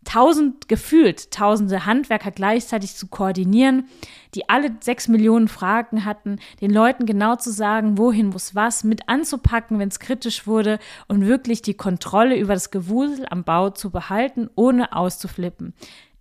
tausend 0.07 0.69
gefühlt, 0.69 1.31
tausende 1.31 1.86
Handwerker 1.86 2.31
gleichzeitig 2.31 2.96
zu 2.96 3.07
koordinieren, 3.07 3.89
die 4.36 4.48
alle 4.48 4.72
sechs 4.79 5.10
Millionen 5.10 5.50
Fragen 5.50 6.05
hatten, 6.05 6.39
den 6.62 6.72
Leuten 6.72 7.05
genau 7.05 7.36
zu 7.36 7.51
sagen, 7.51 7.98
wohin 7.98 8.29
muss 8.29 8.55
was, 8.55 8.86
mit 8.86 9.10
anzupacken, 9.10 9.79
wenn 9.79 9.89
es 9.89 10.00
kritisch 10.00 10.48
wurde 10.48 10.79
und 11.10 11.27
wirklich 11.27 11.62
die 11.62 11.74
Kontrolle 11.74 12.38
über 12.38 12.53
das 12.53 12.72
Gewusel 12.72 13.25
am 13.29 13.43
Bau 13.43 13.69
zu 13.69 13.91
behalten, 13.91 14.50
ohne 14.55 14.93
auszuflippen. 14.93 15.74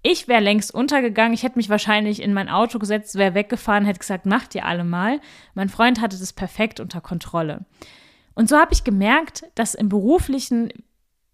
Ich 0.09 0.29
wäre 0.29 0.41
längst 0.41 0.73
untergegangen. 0.73 1.35
Ich 1.35 1.43
hätte 1.43 1.59
mich 1.59 1.69
wahrscheinlich 1.69 2.23
in 2.23 2.33
mein 2.33 2.49
Auto 2.49 2.79
gesetzt, 2.79 3.17
wäre 3.17 3.35
weggefahren, 3.35 3.85
hätte 3.85 3.99
gesagt, 3.99 4.25
macht 4.25 4.55
ihr 4.55 4.65
alle 4.65 4.85
mal. 4.85 5.21
Mein 5.55 5.69
Freund 5.69 6.01
hatte 6.01 6.17
das 6.17 6.33
perfekt 6.33 6.79
unter 6.79 7.01
Kontrolle. 7.01 7.67
Und 8.37 8.49
so 8.49 8.57
habe 8.57 8.73
ich 8.73 8.85
gemerkt, 8.85 9.43
dass 9.57 9.75
im 9.75 9.89
beruflichen 9.89 10.73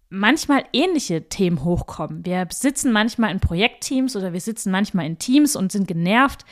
manchmal 0.09 0.63
ähnliche 0.73 1.29
Themen 1.29 1.63
hochkommen. 1.63 2.25
Wir 2.25 2.47
sitzen 2.49 2.91
manchmal 2.91 3.29
in 3.29 3.39
Projektteams 3.39 4.15
oder 4.15 4.33
wir 4.33 4.41
sitzen 4.41 4.71
manchmal 4.71 5.05
in 5.05 5.19
Teams 5.19 5.55
und 5.55 5.71
sind 5.71 5.87
genervt, 5.87 6.43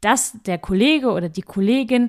dass 0.00 0.32
der 0.46 0.56
Kollege 0.56 1.10
oder 1.10 1.28
die 1.28 1.42
Kollegin 1.42 2.08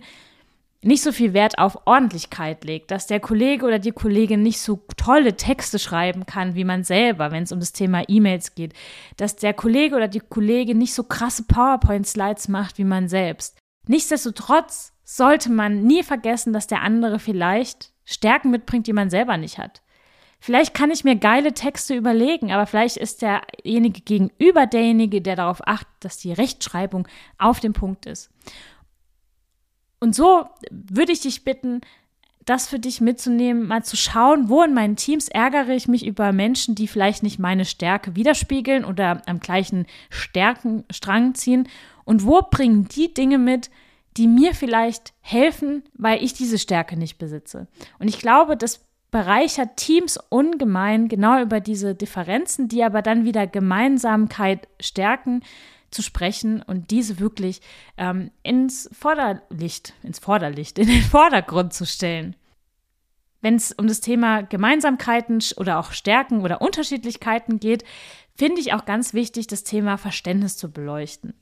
nicht 0.83 1.01
so 1.01 1.11
viel 1.11 1.33
Wert 1.33 1.57
auf 1.57 1.79
Ordentlichkeit 1.85 2.63
legt, 2.63 2.91
dass 2.91 3.07
der 3.07 3.19
Kollege 3.19 3.65
oder 3.65 3.79
die 3.79 3.91
Kollegin 3.91 4.43
nicht 4.43 4.61
so 4.61 4.85
tolle 4.95 5.35
Texte 5.35 5.79
schreiben 5.79 6.25
kann 6.25 6.55
wie 6.55 6.63
man 6.63 6.83
selber, 6.83 7.31
wenn 7.31 7.43
es 7.43 7.51
um 7.51 7.59
das 7.59 7.73
Thema 7.73 8.03
E-Mails 8.07 8.53
geht, 8.53 8.73
dass 9.17 9.35
der 9.35 9.53
Kollege 9.53 9.95
oder 9.95 10.07
die 10.07 10.19
Kollegin 10.19 10.77
nicht 10.77 10.93
so 10.93 11.03
krasse 11.03 11.43
PowerPoint-Slides 11.43 12.47
macht 12.47 12.77
wie 12.77 12.83
man 12.83 13.09
selbst. 13.09 13.57
Nichtsdestotrotz 13.87 14.93
sollte 15.03 15.51
man 15.51 15.83
nie 15.83 16.03
vergessen, 16.03 16.53
dass 16.53 16.67
der 16.67 16.81
andere 16.81 17.19
vielleicht 17.19 17.91
Stärken 18.05 18.51
mitbringt, 18.51 18.87
die 18.87 18.93
man 18.93 19.09
selber 19.09 19.37
nicht 19.37 19.57
hat. 19.57 19.81
Vielleicht 20.39 20.73
kann 20.73 20.91
ich 20.91 21.03
mir 21.03 21.15
geile 21.15 21.53
Texte 21.53 21.95
überlegen, 21.95 22.51
aber 22.51 22.67
vielleicht 22.67 22.97
ist 22.97 23.21
derjenige 23.21 24.01
gegenüber 24.01 24.67
derjenige, 24.67 25.21
der 25.21 25.35
darauf 25.35 25.67
achtet, 25.67 25.87
dass 26.01 26.17
die 26.17 26.31
Rechtschreibung 26.31 27.07
auf 27.37 27.59
dem 27.59 27.73
Punkt 27.73 28.05
ist. 28.05 28.29
Und 29.99 30.15
so 30.15 30.45
würde 30.71 31.11
ich 31.11 31.21
dich 31.21 31.43
bitten, 31.43 31.81
das 32.47 32.67
für 32.67 32.79
dich 32.79 33.01
mitzunehmen, 33.01 33.67
mal 33.67 33.83
zu 33.83 33.97
schauen, 33.97 34.47
wo 34.47 34.63
in 34.63 34.73
meinen 34.73 34.95
Teams 34.95 35.27
ärgere 35.27 35.69
ich 35.69 35.87
mich 35.87 36.05
über 36.05 36.31
Menschen, 36.31 36.75
die 36.75 36.87
vielleicht 36.87 37.21
nicht 37.21 37.39
meine 37.39 37.65
Stärke 37.65 38.15
widerspiegeln 38.15 38.85
oder 38.85 39.21
am 39.25 39.39
gleichen 39.39 39.85
Stärkenstrang 40.09 41.35
ziehen 41.35 41.67
und 42.05 42.25
wo 42.25 42.41
bringen 42.41 42.87
die 42.87 43.13
Dinge 43.13 43.37
mit, 43.37 43.69
die 44.15 44.27
mir 44.27 44.55
vielleicht 44.55 45.13
helfen, 45.19 45.83
weil 45.93 46.23
ich 46.23 46.33
diese 46.33 46.57
Stärke 46.57 46.97
nicht 46.97 47.17
besitze. 47.17 47.67
Und 47.99 48.07
ich 48.07 48.17
glaube, 48.17 48.55
das 48.55 48.85
bereichert 49.11 49.77
Teams 49.77 50.17
ungemein, 50.29 51.07
genau 51.09 51.41
über 51.41 51.59
diese 51.59 51.95
Differenzen, 51.95 52.67
die 52.67 52.83
aber 52.83 53.01
dann 53.01 53.25
wieder 53.25 53.45
Gemeinsamkeit 53.45 54.67
stärken, 54.79 55.41
zu 55.91 56.01
sprechen 56.01 56.61
und 56.61 56.91
diese 56.91 57.19
wirklich 57.19 57.61
ähm, 57.97 58.31
ins 58.43 58.89
Vorderlicht, 58.91 59.93
ins 60.03 60.19
Vorderlicht, 60.19 60.79
in 60.79 60.87
den 60.87 61.01
Vordergrund 61.03 61.73
zu 61.73 61.85
stellen. 61.85 62.35
Wenn 63.41 63.55
es 63.55 63.71
um 63.71 63.87
das 63.87 64.01
Thema 64.01 64.41
Gemeinsamkeiten 64.41 65.39
oder 65.57 65.79
auch 65.79 65.91
Stärken 65.91 66.41
oder 66.41 66.61
Unterschiedlichkeiten 66.61 67.59
geht, 67.59 67.83
finde 68.35 68.61
ich 68.61 68.73
auch 68.73 68.85
ganz 68.85 69.13
wichtig, 69.13 69.47
das 69.47 69.63
Thema 69.63 69.97
Verständnis 69.97 70.57
zu 70.57 70.71
beleuchten. 70.71 71.33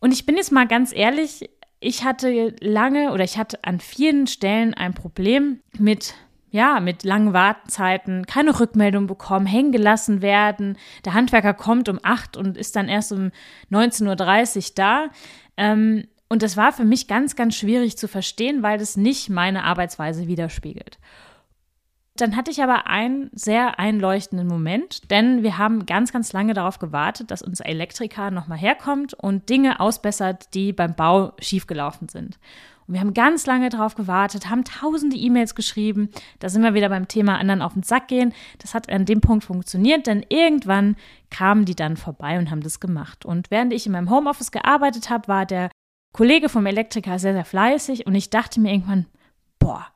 Und 0.00 0.12
ich 0.12 0.26
bin 0.26 0.36
jetzt 0.36 0.52
mal 0.52 0.66
ganz 0.66 0.92
ehrlich, 0.94 1.50
ich 1.80 2.04
hatte 2.04 2.54
lange 2.60 3.12
oder 3.12 3.24
ich 3.24 3.38
hatte 3.38 3.62
an 3.64 3.80
vielen 3.80 4.26
Stellen 4.26 4.74
ein 4.74 4.94
Problem 4.94 5.60
mit 5.78 6.14
ja, 6.56 6.80
mit 6.80 7.04
langen 7.04 7.34
Wartezeiten, 7.34 8.26
keine 8.26 8.58
Rückmeldung 8.58 9.06
bekommen, 9.06 9.44
hängen 9.44 9.72
gelassen 9.72 10.22
werden. 10.22 10.78
Der 11.04 11.12
Handwerker 11.12 11.52
kommt 11.52 11.90
um 11.90 12.00
8 12.02 12.36
und 12.36 12.56
ist 12.56 12.74
dann 12.76 12.88
erst 12.88 13.12
um 13.12 13.30
19.30 13.70 14.56
Uhr 14.56 14.72
da. 14.74 15.08
Ähm, 15.58 16.08
und 16.28 16.42
das 16.42 16.56
war 16.56 16.72
für 16.72 16.84
mich 16.84 17.08
ganz, 17.08 17.36
ganz 17.36 17.54
schwierig 17.54 17.98
zu 17.98 18.08
verstehen, 18.08 18.62
weil 18.62 18.78
das 18.78 18.96
nicht 18.96 19.28
meine 19.28 19.64
Arbeitsweise 19.64 20.26
widerspiegelt. 20.26 20.98
Dann 22.16 22.34
hatte 22.34 22.50
ich 22.50 22.62
aber 22.62 22.86
einen 22.86 23.30
sehr 23.34 23.78
einleuchtenden 23.78 24.48
Moment, 24.48 25.10
denn 25.10 25.42
wir 25.42 25.58
haben 25.58 25.84
ganz, 25.84 26.10
ganz 26.10 26.32
lange 26.32 26.54
darauf 26.54 26.78
gewartet, 26.78 27.30
dass 27.30 27.42
unser 27.42 27.66
Elektriker 27.66 28.30
nochmal 28.30 28.56
herkommt 28.56 29.12
und 29.12 29.50
Dinge 29.50 29.78
ausbessert, 29.78 30.54
die 30.54 30.72
beim 30.72 30.94
Bau 30.94 31.34
schiefgelaufen 31.38 32.08
sind. 32.08 32.38
Und 32.86 32.94
wir 32.94 33.00
haben 33.00 33.14
ganz 33.14 33.46
lange 33.46 33.68
darauf 33.68 33.94
gewartet, 33.94 34.48
haben 34.48 34.64
tausende 34.64 35.16
E-Mails 35.16 35.54
geschrieben. 35.54 36.10
Da 36.38 36.48
sind 36.48 36.62
wir 36.62 36.74
wieder 36.74 36.88
beim 36.88 37.08
Thema 37.08 37.38
anderen 37.38 37.62
auf 37.62 37.74
den 37.74 37.82
Sack 37.82 38.08
gehen. 38.08 38.32
Das 38.58 38.74
hat 38.74 38.88
an 38.90 39.04
dem 39.04 39.20
Punkt 39.20 39.44
funktioniert, 39.44 40.06
denn 40.06 40.24
irgendwann 40.28 40.96
kamen 41.30 41.64
die 41.64 41.74
dann 41.74 41.96
vorbei 41.96 42.38
und 42.38 42.50
haben 42.50 42.62
das 42.62 42.80
gemacht. 42.80 43.24
Und 43.24 43.50
während 43.50 43.72
ich 43.72 43.86
in 43.86 43.92
meinem 43.92 44.10
Homeoffice 44.10 44.52
gearbeitet 44.52 45.10
habe, 45.10 45.28
war 45.28 45.46
der 45.46 45.70
Kollege 46.12 46.48
vom 46.48 46.66
Elektriker 46.66 47.18
sehr, 47.18 47.34
sehr 47.34 47.44
fleißig 47.44 48.06
und 48.06 48.14
ich 48.14 48.30
dachte 48.30 48.60
mir 48.60 48.72
irgendwann, 48.72 49.06
boah, 49.58 49.86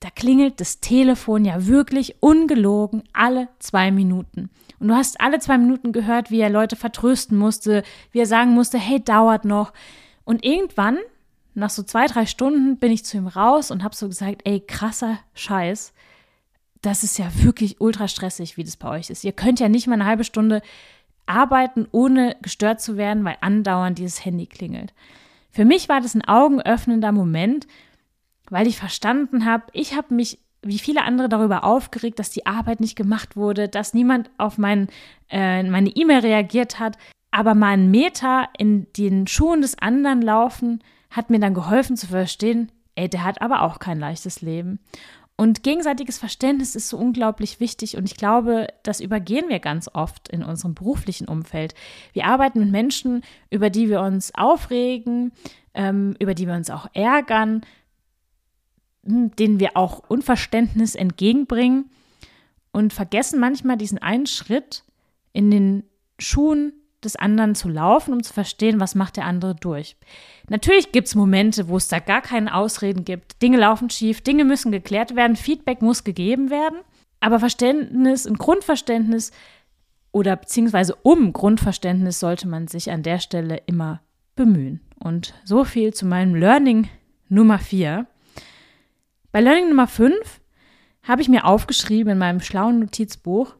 da 0.00 0.10
klingelt 0.10 0.60
das 0.60 0.80
Telefon 0.80 1.44
ja 1.44 1.66
wirklich 1.66 2.16
ungelogen 2.20 3.04
alle 3.12 3.48
zwei 3.58 3.90
Minuten. 3.90 4.50
Und 4.78 4.88
du 4.88 4.94
hast 4.94 5.20
alle 5.20 5.38
zwei 5.38 5.56
Minuten 5.56 5.92
gehört, 5.92 6.30
wie 6.30 6.40
er 6.40 6.50
Leute 6.50 6.76
vertrösten 6.76 7.38
musste, 7.38 7.82
wie 8.12 8.20
er 8.20 8.26
sagen 8.26 8.50
musste, 8.52 8.78
hey, 8.78 9.02
dauert 9.02 9.46
noch. 9.46 9.72
Und 10.24 10.44
irgendwann 10.44 10.98
nach 11.56 11.70
so 11.70 11.82
zwei, 11.82 12.06
drei 12.06 12.26
Stunden 12.26 12.78
bin 12.78 12.92
ich 12.92 13.04
zu 13.04 13.16
ihm 13.16 13.26
raus 13.26 13.70
und 13.70 13.82
habe 13.82 13.94
so 13.94 14.08
gesagt, 14.08 14.42
ey, 14.44 14.60
krasser 14.60 15.18
Scheiß. 15.34 15.92
Das 16.82 17.02
ist 17.02 17.18
ja 17.18 17.26
wirklich 17.42 17.80
ultra 17.80 18.08
stressig, 18.08 18.56
wie 18.56 18.64
das 18.64 18.76
bei 18.76 18.90
euch 18.90 19.10
ist. 19.10 19.24
Ihr 19.24 19.32
könnt 19.32 19.58
ja 19.58 19.68
nicht 19.68 19.86
mal 19.86 19.94
eine 19.94 20.04
halbe 20.04 20.24
Stunde 20.24 20.62
arbeiten, 21.24 21.88
ohne 21.90 22.36
gestört 22.42 22.80
zu 22.80 22.96
werden, 22.96 23.24
weil 23.24 23.38
andauernd 23.40 23.98
dieses 23.98 24.24
Handy 24.24 24.46
klingelt. 24.46 24.92
Für 25.50 25.64
mich 25.64 25.88
war 25.88 26.00
das 26.00 26.14
ein 26.14 26.24
augenöffnender 26.24 27.10
Moment, 27.10 27.66
weil 28.50 28.66
ich 28.66 28.76
verstanden 28.78 29.46
habe, 29.46 29.64
ich 29.72 29.96
habe 29.96 30.14
mich 30.14 30.38
wie 30.62 30.78
viele 30.78 31.04
andere 31.04 31.28
darüber 31.28 31.64
aufgeregt, 31.64 32.18
dass 32.18 32.30
die 32.30 32.46
Arbeit 32.46 32.80
nicht 32.80 32.96
gemacht 32.96 33.36
wurde, 33.36 33.68
dass 33.68 33.94
niemand 33.94 34.30
auf 34.36 34.58
mein, 34.58 34.88
äh, 35.30 35.62
meine 35.62 35.90
E-Mail 35.90 36.20
reagiert 36.20 36.78
hat. 36.78 36.98
Aber 37.30 37.54
mal 37.54 37.72
einen 37.72 37.90
Meter 37.90 38.48
in 38.58 38.86
den 38.94 39.26
Schuhen 39.26 39.60
des 39.60 39.78
anderen 39.78 40.22
laufen, 40.22 40.82
hat 41.10 41.30
mir 41.30 41.38
dann 41.38 41.54
geholfen 41.54 41.96
zu 41.96 42.06
verstehen, 42.06 42.70
ey, 42.94 43.08
der 43.08 43.24
hat 43.24 43.40
aber 43.42 43.62
auch 43.62 43.78
kein 43.78 43.98
leichtes 43.98 44.40
Leben. 44.40 44.80
Und 45.38 45.62
gegenseitiges 45.62 46.16
Verständnis 46.16 46.74
ist 46.74 46.88
so 46.88 46.96
unglaublich 46.96 47.60
wichtig 47.60 47.98
und 47.98 48.04
ich 48.04 48.16
glaube, 48.16 48.68
das 48.82 49.00
übergehen 49.00 49.50
wir 49.50 49.58
ganz 49.58 49.88
oft 49.92 50.28
in 50.28 50.42
unserem 50.42 50.74
beruflichen 50.74 51.28
Umfeld. 51.28 51.74
Wir 52.14 52.24
arbeiten 52.24 52.58
mit 52.60 52.70
Menschen, 52.70 53.22
über 53.50 53.68
die 53.68 53.90
wir 53.90 54.00
uns 54.00 54.34
aufregen, 54.34 55.32
ähm, 55.74 56.16
über 56.18 56.32
die 56.32 56.46
wir 56.46 56.54
uns 56.54 56.70
auch 56.70 56.86
ärgern, 56.94 57.60
hm, 59.04 59.36
denen 59.36 59.60
wir 59.60 59.76
auch 59.76 59.98
Unverständnis 60.08 60.94
entgegenbringen 60.94 61.90
und 62.72 62.94
vergessen 62.94 63.38
manchmal 63.38 63.76
diesen 63.76 63.98
einen 63.98 64.26
Schritt 64.26 64.84
in 65.34 65.50
den 65.50 65.84
Schuhen 66.18 66.72
des 67.06 67.16
anderen 67.16 67.54
zu 67.54 67.68
laufen, 67.68 68.12
um 68.12 68.22
zu 68.22 68.32
verstehen, 68.32 68.80
was 68.80 68.94
macht 68.94 69.16
der 69.16 69.24
andere 69.24 69.54
durch. 69.54 69.96
Natürlich 70.48 70.92
gibt 70.92 71.08
es 71.08 71.14
Momente, 71.14 71.68
wo 71.68 71.76
es 71.76 71.88
da 71.88 71.98
gar 71.98 72.20
keine 72.20 72.54
Ausreden 72.54 73.04
gibt. 73.04 73.40
Dinge 73.40 73.56
laufen 73.56 73.88
schief, 73.88 74.20
Dinge 74.20 74.44
müssen 74.44 74.72
geklärt 74.72 75.16
werden, 75.16 75.36
Feedback 75.36 75.82
muss 75.82 76.04
gegeben 76.04 76.50
werden. 76.50 76.78
Aber 77.20 77.40
Verständnis, 77.40 78.26
ein 78.26 78.36
Grundverständnis 78.36 79.32
oder 80.12 80.36
beziehungsweise 80.36 80.94
um 81.02 81.32
Grundverständnis 81.32 82.20
sollte 82.20 82.46
man 82.48 82.68
sich 82.68 82.90
an 82.90 83.02
der 83.02 83.18
Stelle 83.18 83.62
immer 83.66 84.00
bemühen. 84.34 84.80
Und 84.98 85.34
so 85.44 85.64
viel 85.64 85.92
zu 85.94 86.06
meinem 86.06 86.34
Learning 86.34 86.88
Nummer 87.28 87.58
4. 87.58 88.06
Bei 89.32 89.40
Learning 89.40 89.68
Nummer 89.68 89.86
5 89.86 90.14
habe 91.02 91.22
ich 91.22 91.28
mir 91.28 91.44
aufgeschrieben 91.44 92.12
in 92.12 92.18
meinem 92.18 92.40
schlauen 92.40 92.80
Notizbuch, 92.80 93.54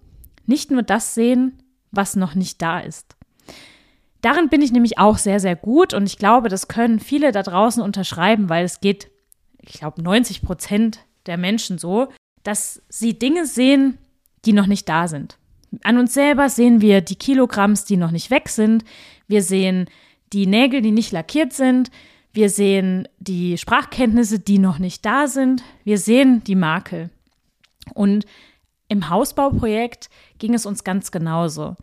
nicht 0.46 0.70
nur 0.70 0.82
das 0.82 1.14
sehen, 1.14 1.62
was 1.90 2.16
noch 2.16 2.34
nicht 2.34 2.62
da 2.62 2.80
ist. 2.80 3.15
Darin 4.22 4.48
bin 4.48 4.62
ich 4.62 4.72
nämlich 4.72 4.98
auch 4.98 5.18
sehr, 5.18 5.40
sehr 5.40 5.56
gut 5.56 5.94
und 5.94 6.06
ich 6.06 6.18
glaube, 6.18 6.48
das 6.48 6.68
können 6.68 7.00
viele 7.00 7.32
da 7.32 7.42
draußen 7.42 7.82
unterschreiben, 7.82 8.48
weil 8.48 8.64
es 8.64 8.80
geht, 8.80 9.08
ich 9.60 9.74
glaube, 9.74 10.02
90 10.02 10.42
Prozent 10.42 11.00
der 11.26 11.36
Menschen 11.36 11.78
so, 11.78 12.08
dass 12.42 12.82
sie 12.88 13.18
Dinge 13.18 13.46
sehen, 13.46 13.98
die 14.44 14.52
noch 14.52 14.66
nicht 14.66 14.88
da 14.88 15.08
sind. 15.08 15.38
An 15.82 15.98
uns 15.98 16.14
selber 16.14 16.48
sehen 16.48 16.80
wir 16.80 17.00
die 17.00 17.16
Kilogramms, 17.16 17.84
die 17.84 17.96
noch 17.96 18.12
nicht 18.12 18.30
weg 18.30 18.48
sind. 18.48 18.84
Wir 19.26 19.42
sehen 19.42 19.88
die 20.32 20.46
Nägel, 20.46 20.80
die 20.80 20.92
nicht 20.92 21.12
lackiert 21.12 21.52
sind. 21.52 21.90
Wir 22.32 22.50
sehen 22.50 23.08
die 23.18 23.58
Sprachkenntnisse, 23.58 24.38
die 24.38 24.58
noch 24.58 24.78
nicht 24.78 25.04
da 25.04 25.26
sind. 25.26 25.62
Wir 25.84 25.98
sehen 25.98 26.44
die 26.44 26.54
Makel. 26.54 27.10
Und 27.94 28.26
im 28.88 29.08
Hausbauprojekt 29.08 30.10
ging 30.38 30.54
es 30.54 30.66
uns 30.66 30.84
ganz 30.84 31.10
genauso. 31.10 31.76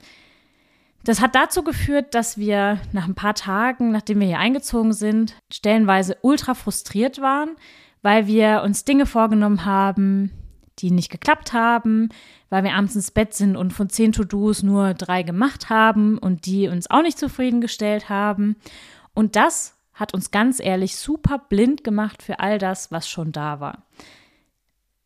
Das 1.03 1.19
hat 1.19 1.35
dazu 1.35 1.63
geführt, 1.63 2.15
dass 2.15 2.37
wir 2.37 2.79
nach 2.93 3.07
ein 3.07 3.15
paar 3.15 3.35
Tagen, 3.35 3.91
nachdem 3.91 4.21
wir 4.21 4.27
hier 4.27 4.39
eingezogen 4.39 4.93
sind, 4.93 5.35
stellenweise 5.51 6.17
ultra 6.21 6.53
frustriert 6.53 7.19
waren, 7.19 7.55
weil 8.01 8.25
wir 8.27 8.61
uns 8.63 8.85
Dinge 8.85 9.05
vorgenommen 9.05 9.65
haben, 9.65 10.31
die 10.79 10.91
nicht 10.91 11.11
geklappt 11.11 11.51
haben, 11.51 12.09
weil 12.49 12.63
wir 12.63 12.73
abends 12.73 12.95
ins 12.95 13.11
Bett 13.11 13.33
sind 13.33 13.57
und 13.57 13.73
von 13.73 13.89
zehn 13.89 14.13
To-Dos 14.13 14.63
nur 14.63 14.93
drei 14.93 15.23
gemacht 15.23 15.69
haben 15.69 16.17
und 16.17 16.45
die 16.45 16.69
uns 16.69 16.89
auch 16.89 17.01
nicht 17.01 17.19
zufriedengestellt 17.19 18.09
haben. 18.09 18.55
Und 19.13 19.35
das 19.35 19.75
hat 19.93 20.13
uns 20.13 20.31
ganz 20.31 20.59
ehrlich 20.59 20.95
super 20.95 21.37
blind 21.37 21.83
gemacht 21.83 22.23
für 22.23 22.39
all 22.39 22.57
das, 22.57 22.91
was 22.91 23.07
schon 23.09 23.31
da 23.31 23.59
war. 23.59 23.85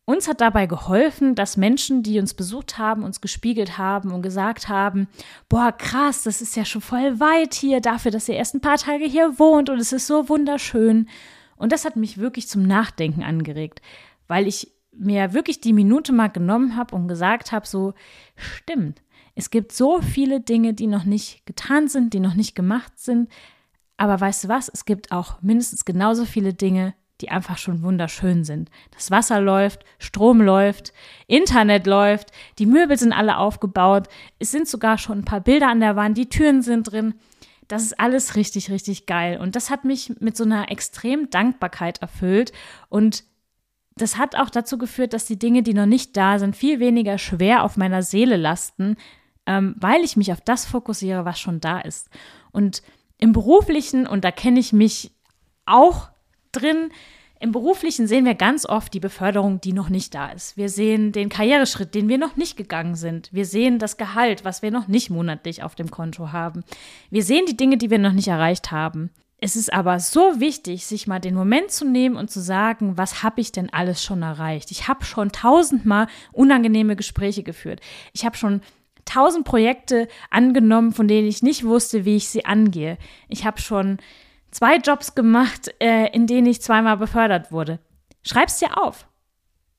Uns 0.09 0.29
hat 0.29 0.39
dabei 0.39 0.67
geholfen, 0.67 1.35
dass 1.35 1.57
Menschen, 1.57 2.01
die 2.01 2.17
uns 2.17 2.33
besucht 2.33 2.77
haben, 2.77 3.03
uns 3.03 3.19
gespiegelt 3.19 3.77
haben 3.77 4.13
und 4.13 4.21
gesagt 4.21 4.69
haben, 4.69 5.09
boah, 5.49 5.73
krass, 5.73 6.23
das 6.23 6.41
ist 6.41 6.55
ja 6.55 6.63
schon 6.63 6.81
voll 6.81 7.19
weit 7.19 7.53
hier 7.53 7.81
dafür, 7.81 8.09
dass 8.09 8.29
ihr 8.29 8.35
erst 8.35 8.55
ein 8.55 8.61
paar 8.61 8.77
Tage 8.77 9.03
hier 9.03 9.37
wohnt 9.37 9.69
und 9.69 9.79
es 9.79 9.91
ist 9.91 10.07
so 10.07 10.29
wunderschön. 10.29 11.09
Und 11.57 11.73
das 11.73 11.83
hat 11.83 11.97
mich 11.97 12.17
wirklich 12.17 12.47
zum 12.47 12.63
Nachdenken 12.63 13.21
angeregt, 13.21 13.81
weil 14.29 14.47
ich 14.47 14.71
mir 14.93 15.33
wirklich 15.33 15.59
die 15.59 15.73
Minute 15.73 16.13
mal 16.13 16.29
genommen 16.29 16.77
habe 16.77 16.95
und 16.95 17.09
gesagt 17.09 17.51
habe, 17.51 17.67
so 17.67 17.93
stimmt. 18.37 19.01
Es 19.35 19.49
gibt 19.49 19.73
so 19.73 20.01
viele 20.01 20.39
Dinge, 20.39 20.73
die 20.73 20.87
noch 20.87 21.03
nicht 21.03 21.45
getan 21.45 21.89
sind, 21.89 22.13
die 22.13 22.21
noch 22.21 22.33
nicht 22.33 22.55
gemacht 22.55 22.97
sind. 22.97 23.29
Aber 23.97 24.21
weißt 24.21 24.45
du 24.45 24.47
was? 24.47 24.69
Es 24.69 24.85
gibt 24.85 25.11
auch 25.11 25.41
mindestens 25.41 25.83
genauso 25.83 26.23
viele 26.23 26.53
Dinge, 26.53 26.93
die 27.21 27.29
einfach 27.29 27.57
schon 27.57 27.81
wunderschön 27.81 28.43
sind. 28.43 28.69
Das 28.91 29.12
Wasser 29.12 29.41
läuft, 29.41 29.83
Strom 30.00 30.41
läuft, 30.41 30.93
Internet 31.27 31.88
läuft, 31.88 32.31
die 32.59 32.65
Möbel 32.65 32.97
sind 32.97 33.13
alle 33.13 33.38
aufgebaut, 33.38 34.07
es 34.39 34.51
sind 34.51 34.67
sogar 34.67 34.97
schon 34.97 35.19
ein 35.19 35.25
paar 35.25 35.41
Bilder 35.41 35.69
an 35.69 35.79
der 35.79 35.95
Wand, 35.95 36.17
die 36.17 36.29
Türen 36.29 36.62
sind 36.62 36.91
drin. 36.91 37.15
Das 37.67 37.83
ist 37.83 38.00
alles 38.00 38.36
richtig, 38.36 38.71
richtig 38.71 39.07
geil. 39.07 39.39
Und 39.39 39.55
das 39.55 39.69
hat 39.69 39.83
mich 39.83 40.13
mit 40.19 40.38
so 40.38 40.45
einer 40.45 40.71
extremen 40.71 41.29
Dankbarkeit 41.29 42.01
erfüllt. 42.01 42.53
Und 42.88 43.25
das 43.95 44.17
hat 44.17 44.36
auch 44.38 44.50
dazu 44.50 44.77
geführt, 44.77 45.13
dass 45.13 45.25
die 45.25 45.39
Dinge, 45.39 45.63
die 45.63 45.74
noch 45.74 45.86
nicht 45.86 46.15
da 46.15 46.39
sind, 46.39 46.55
viel 46.55 46.79
weniger 46.79 47.17
schwer 47.17 47.63
auf 47.63 47.75
meiner 47.75 48.03
Seele 48.03 48.38
lasten, 48.38 48.95
ähm, 49.45 49.75
weil 49.77 50.03
ich 50.03 50.15
mich 50.15 50.31
auf 50.31 50.39
das 50.39 50.65
fokussiere, 50.65 51.25
was 51.25 51.39
schon 51.39 51.59
da 51.59 51.79
ist. 51.79 52.09
Und 52.51 52.83
im 53.17 53.33
beruflichen, 53.33 54.07
und 54.07 54.24
da 54.24 54.31
kenne 54.31 54.59
ich 54.59 54.71
mich 54.71 55.12
auch 55.65 56.09
drin. 56.57 56.91
Im 57.39 57.51
Beruflichen 57.51 58.07
sehen 58.07 58.25
wir 58.25 58.33
ganz 58.33 58.65
oft 58.65 58.93
die 58.93 58.99
Beförderung, 58.99 59.61
die 59.61 59.73
noch 59.73 59.89
nicht 59.89 60.15
da 60.15 60.29
ist. 60.29 60.57
Wir 60.57 60.69
sehen 60.69 61.11
den 61.11 61.29
Karriereschritt, 61.29 61.93
den 61.93 62.09
wir 62.09 62.17
noch 62.17 62.35
nicht 62.35 62.57
gegangen 62.57 62.95
sind. 62.95 63.29
Wir 63.31 63.45
sehen 63.45 63.77
das 63.77 63.97
Gehalt, 63.97 64.43
was 64.43 64.63
wir 64.63 64.71
noch 64.71 64.87
nicht 64.87 65.11
monatlich 65.11 65.61
auf 65.61 65.75
dem 65.75 65.91
Konto 65.91 66.31
haben. 66.31 66.63
Wir 67.11 67.23
sehen 67.23 67.45
die 67.47 67.57
Dinge, 67.57 67.77
die 67.77 67.91
wir 67.91 67.99
noch 67.99 68.13
nicht 68.13 68.27
erreicht 68.27 68.71
haben. 68.71 69.11
Es 69.39 69.55
ist 69.55 69.71
aber 69.71 69.99
so 69.99 70.39
wichtig, 70.39 70.87
sich 70.87 71.05
mal 71.05 71.19
den 71.19 71.35
Moment 71.35 71.69
zu 71.69 71.85
nehmen 71.85 72.15
und 72.15 72.31
zu 72.31 72.39
sagen, 72.39 72.97
was 72.97 73.21
habe 73.21 73.39
ich 73.39 73.51
denn 73.51 73.71
alles 73.71 74.03
schon 74.03 74.23
erreicht? 74.23 74.71
Ich 74.71 74.87
habe 74.87 75.05
schon 75.05 75.31
tausendmal 75.31 76.07
unangenehme 76.31 76.95
Gespräche 76.95 77.43
geführt. 77.43 77.81
Ich 78.13 78.25
habe 78.25 78.35
schon 78.35 78.61
tausend 79.05 79.45
Projekte 79.45 80.07
angenommen, 80.31 80.91
von 80.91 81.07
denen 81.07 81.27
ich 81.27 81.43
nicht 81.43 81.63
wusste, 81.63 82.03
wie 82.03 82.15
ich 82.15 82.29
sie 82.29 82.45
angehe. 82.45 82.97
Ich 83.29 83.45
habe 83.45 83.61
schon 83.61 83.99
zwei 84.57 84.77
Jobs 84.77 85.13
gemacht, 85.13 85.71
äh, 85.79 86.07
in 86.13 86.25
denen 86.25 86.47
ich 86.47 86.61
zweimal 86.61 86.97
befördert 86.97 87.51
wurde. 87.51 87.79
Schreib's 88.23 88.57
dir 88.57 88.81
auf. 88.81 89.07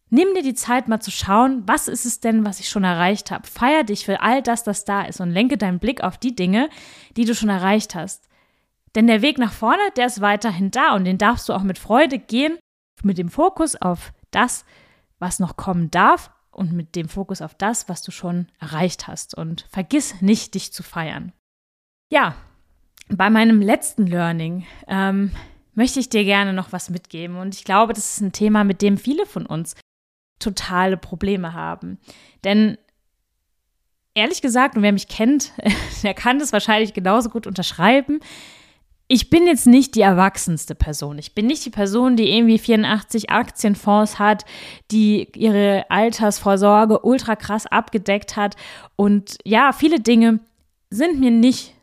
Nimm 0.08 0.32
dir 0.34 0.42
die 0.42 0.54
Zeit, 0.54 0.86
mal 0.86 1.00
zu 1.00 1.10
schauen, 1.10 1.64
was 1.66 1.88
ist 1.88 2.06
es 2.06 2.20
denn, 2.20 2.46
was 2.46 2.60
ich 2.60 2.68
schon 2.68 2.84
erreicht 2.84 3.30
habe. 3.30 3.46
Feier 3.46 3.82
dich 3.82 4.06
für 4.06 4.22
all 4.22 4.40
das, 4.40 4.62
das 4.62 4.84
da 4.84 5.02
ist 5.02 5.20
und 5.20 5.32
lenke 5.32 5.58
deinen 5.58 5.80
Blick 5.80 6.02
auf 6.02 6.16
die 6.16 6.34
Dinge, 6.34 6.70
die 7.16 7.24
du 7.24 7.34
schon 7.34 7.48
erreicht 7.48 7.94
hast. 7.94 8.28
Denn 8.94 9.06
der 9.08 9.20
Weg 9.20 9.36
nach 9.36 9.52
vorne, 9.52 9.82
der 9.96 10.06
ist 10.06 10.20
weiterhin 10.20 10.70
da 10.70 10.94
und 10.94 11.04
den 11.04 11.18
darfst 11.18 11.48
du 11.48 11.52
auch 11.52 11.62
mit 11.62 11.78
Freude 11.78 12.18
gehen, 12.18 12.56
mit 13.02 13.18
dem 13.18 13.28
Fokus 13.28 13.74
auf 13.76 14.12
das, 14.30 14.64
was 15.18 15.40
noch 15.40 15.56
kommen 15.56 15.90
darf 15.90 16.30
und 16.52 16.72
mit 16.72 16.94
dem 16.94 17.08
Fokus 17.08 17.42
auf 17.42 17.54
das, 17.54 17.88
was 17.88 18.02
du 18.02 18.12
schon 18.12 18.46
erreicht 18.60 19.08
hast. 19.08 19.34
Und 19.34 19.66
vergiss 19.70 20.22
nicht, 20.22 20.54
dich 20.54 20.72
zu 20.72 20.82
feiern. 20.82 21.32
Ja, 22.10 22.34
bei 23.08 23.30
meinem 23.30 23.60
letzten 23.60 24.06
Learning 24.06 24.66
ähm, 24.86 25.32
möchte 25.74 26.00
ich 26.00 26.08
dir 26.08 26.24
gerne 26.24 26.52
noch 26.52 26.72
was 26.72 26.90
mitgeben. 26.90 27.36
Und 27.36 27.54
ich 27.54 27.64
glaube, 27.64 27.92
das 27.92 28.12
ist 28.12 28.20
ein 28.20 28.32
Thema, 28.32 28.64
mit 28.64 28.82
dem 28.82 28.98
viele 28.98 29.26
von 29.26 29.46
uns 29.46 29.76
totale 30.38 30.96
Probleme 30.96 31.54
haben. 31.54 31.98
Denn 32.44 32.78
ehrlich 34.14 34.42
gesagt, 34.42 34.76
und 34.76 34.82
wer 34.82 34.92
mich 34.92 35.08
kennt, 35.08 35.52
der 36.02 36.14
kann 36.14 36.38
das 36.38 36.52
wahrscheinlich 36.52 36.94
genauso 36.94 37.30
gut 37.30 37.46
unterschreiben. 37.46 38.20
Ich 39.10 39.30
bin 39.30 39.46
jetzt 39.46 39.66
nicht 39.66 39.94
die 39.94 40.02
erwachsenste 40.02 40.74
Person. 40.74 41.18
Ich 41.18 41.34
bin 41.34 41.46
nicht 41.46 41.64
die 41.64 41.70
Person, 41.70 42.16
die 42.16 42.30
irgendwie 42.30 42.58
84 42.58 43.30
Aktienfonds 43.30 44.18
hat, 44.18 44.44
die 44.90 45.28
ihre 45.34 45.86
Altersvorsorge 45.88 47.00
ultra 47.00 47.34
krass 47.34 47.64
abgedeckt 47.64 48.36
hat. 48.36 48.54
Und 48.96 49.38
ja, 49.44 49.72
viele 49.72 50.00
Dinge 50.00 50.40
sind 50.90 51.20
mir 51.20 51.30
nicht 51.30 51.74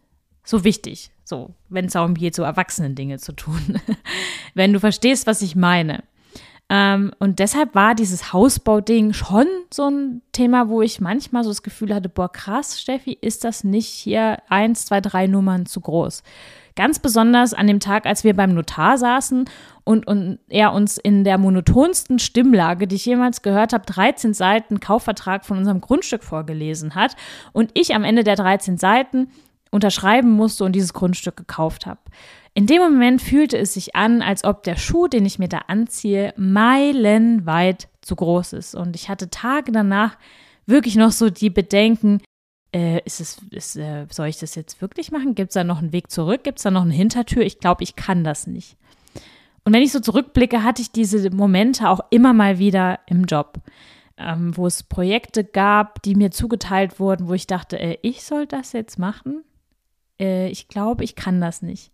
so 0.43 0.63
wichtig. 0.63 1.09
So, 1.25 1.55
wenn 1.69 1.85
es 1.85 1.93
darum 1.93 2.13
geht, 2.13 2.35
so 2.35 2.43
erwachsenen 2.43 2.95
Dinge 2.95 3.17
zu 3.17 3.33
tun. 3.33 3.81
wenn 4.53 4.71
du 4.71 4.79
verstehst, 4.79 5.25
was 5.27 5.41
ich 5.41 5.55
meine. 5.55 6.03
Ähm, 6.69 7.11
und 7.19 7.39
deshalb 7.39 7.75
war 7.75 7.93
dieses 7.93 8.31
Hausbauding 8.31 9.13
schon 9.13 9.45
so 9.71 9.89
ein 9.89 10.21
Thema, 10.31 10.69
wo 10.69 10.81
ich 10.81 11.01
manchmal 11.01 11.43
so 11.43 11.49
das 11.49 11.63
Gefühl 11.63 11.93
hatte, 11.93 12.09
boah, 12.09 12.31
krass, 12.31 12.79
Steffi, 12.79 13.17
ist 13.21 13.43
das 13.43 13.63
nicht 13.63 13.87
hier 13.87 14.37
eins, 14.49 14.85
zwei, 14.85 15.01
drei 15.01 15.27
Nummern 15.27 15.65
zu 15.65 15.81
groß? 15.81 16.23
Ganz 16.75 16.99
besonders 16.99 17.53
an 17.53 17.67
dem 17.67 17.79
Tag, 17.79 18.05
als 18.05 18.23
wir 18.23 18.35
beim 18.35 18.53
Notar 18.53 18.97
saßen 18.97 19.45
und, 19.83 20.07
und 20.07 20.39
er 20.49 20.73
uns 20.73 20.97
in 20.97 21.23
der 21.23 21.37
monotonsten 21.37 22.19
Stimmlage, 22.19 22.87
die 22.87 22.97
ich 22.97 23.05
jemals 23.05 23.43
gehört 23.43 23.71
habe, 23.71 23.85
13 23.85 24.33
Seiten 24.33 24.79
Kaufvertrag 24.79 25.45
von 25.45 25.57
unserem 25.57 25.81
Grundstück 25.81 26.23
vorgelesen 26.23 26.95
hat 26.95 27.15
und 27.53 27.71
ich 27.75 27.95
am 27.95 28.03
Ende 28.03 28.23
der 28.23 28.35
13 28.35 28.77
Seiten 28.77 29.29
unterschreiben 29.71 30.31
musste 30.31 30.63
und 30.63 30.73
dieses 30.73 30.93
Grundstück 30.93 31.35
gekauft 31.35 31.85
habe. 31.85 31.99
In 32.53 32.67
dem 32.67 32.81
Moment 32.81 33.21
fühlte 33.21 33.57
es 33.57 33.73
sich 33.73 33.95
an, 33.95 34.21
als 34.21 34.45
ob 34.45 34.63
der 34.63 34.77
Schuh, 34.77 35.07
den 35.07 35.25
ich 35.25 35.39
mir 35.39 35.49
da 35.49 35.59
anziehe, 35.67 36.33
meilenweit 36.37 37.89
zu 38.01 38.15
groß 38.15 38.53
ist. 38.53 38.75
Und 38.75 38.95
ich 38.95 39.09
hatte 39.09 39.29
Tage 39.29 39.73
danach 39.73 40.17
wirklich 40.65 40.95
noch 40.95 41.11
so 41.11 41.29
die 41.29 41.49
Bedenken, 41.49 42.21
äh, 42.73 43.01
ist 43.05 43.19
es, 43.19 43.39
ist, 43.51 43.75
äh, 43.75 44.05
soll 44.09 44.27
ich 44.27 44.37
das 44.37 44.55
jetzt 44.55 44.81
wirklich 44.81 45.11
machen? 45.11 45.35
Gibt 45.35 45.49
es 45.49 45.53
da 45.53 45.63
noch 45.63 45.79
einen 45.79 45.91
Weg 45.93 46.11
zurück? 46.11 46.43
Gibt 46.43 46.59
es 46.59 46.63
da 46.63 46.71
noch 46.71 46.83
eine 46.83 46.93
Hintertür? 46.93 47.43
Ich 47.43 47.59
glaube, 47.59 47.83
ich 47.83 47.95
kann 47.95 48.23
das 48.23 48.47
nicht. 48.47 48.77
Und 49.65 49.73
wenn 49.73 49.81
ich 49.81 49.91
so 49.91 49.99
zurückblicke, 49.99 50.63
hatte 50.63 50.81
ich 50.81 50.91
diese 50.91 51.29
Momente 51.31 51.89
auch 51.89 52.01
immer 52.09 52.33
mal 52.33 52.59
wieder 52.59 52.99
im 53.07 53.25
Job, 53.25 53.59
ähm, 54.17 54.55
wo 54.55 54.67
es 54.67 54.83
Projekte 54.83 55.43
gab, 55.43 56.01
die 56.03 56.15
mir 56.15 56.31
zugeteilt 56.31 56.99
wurden, 56.99 57.27
wo 57.27 57.33
ich 57.33 57.47
dachte, 57.47 57.79
äh, 57.79 57.97
ich 58.01 58.23
soll 58.23 58.45
das 58.45 58.73
jetzt 58.73 58.99
machen? 58.99 59.43
Äh, 60.19 60.47
ich 60.49 60.67
glaube, 60.67 61.03
ich 61.03 61.15
kann 61.15 61.41
das 61.41 61.61
nicht. 61.61 61.91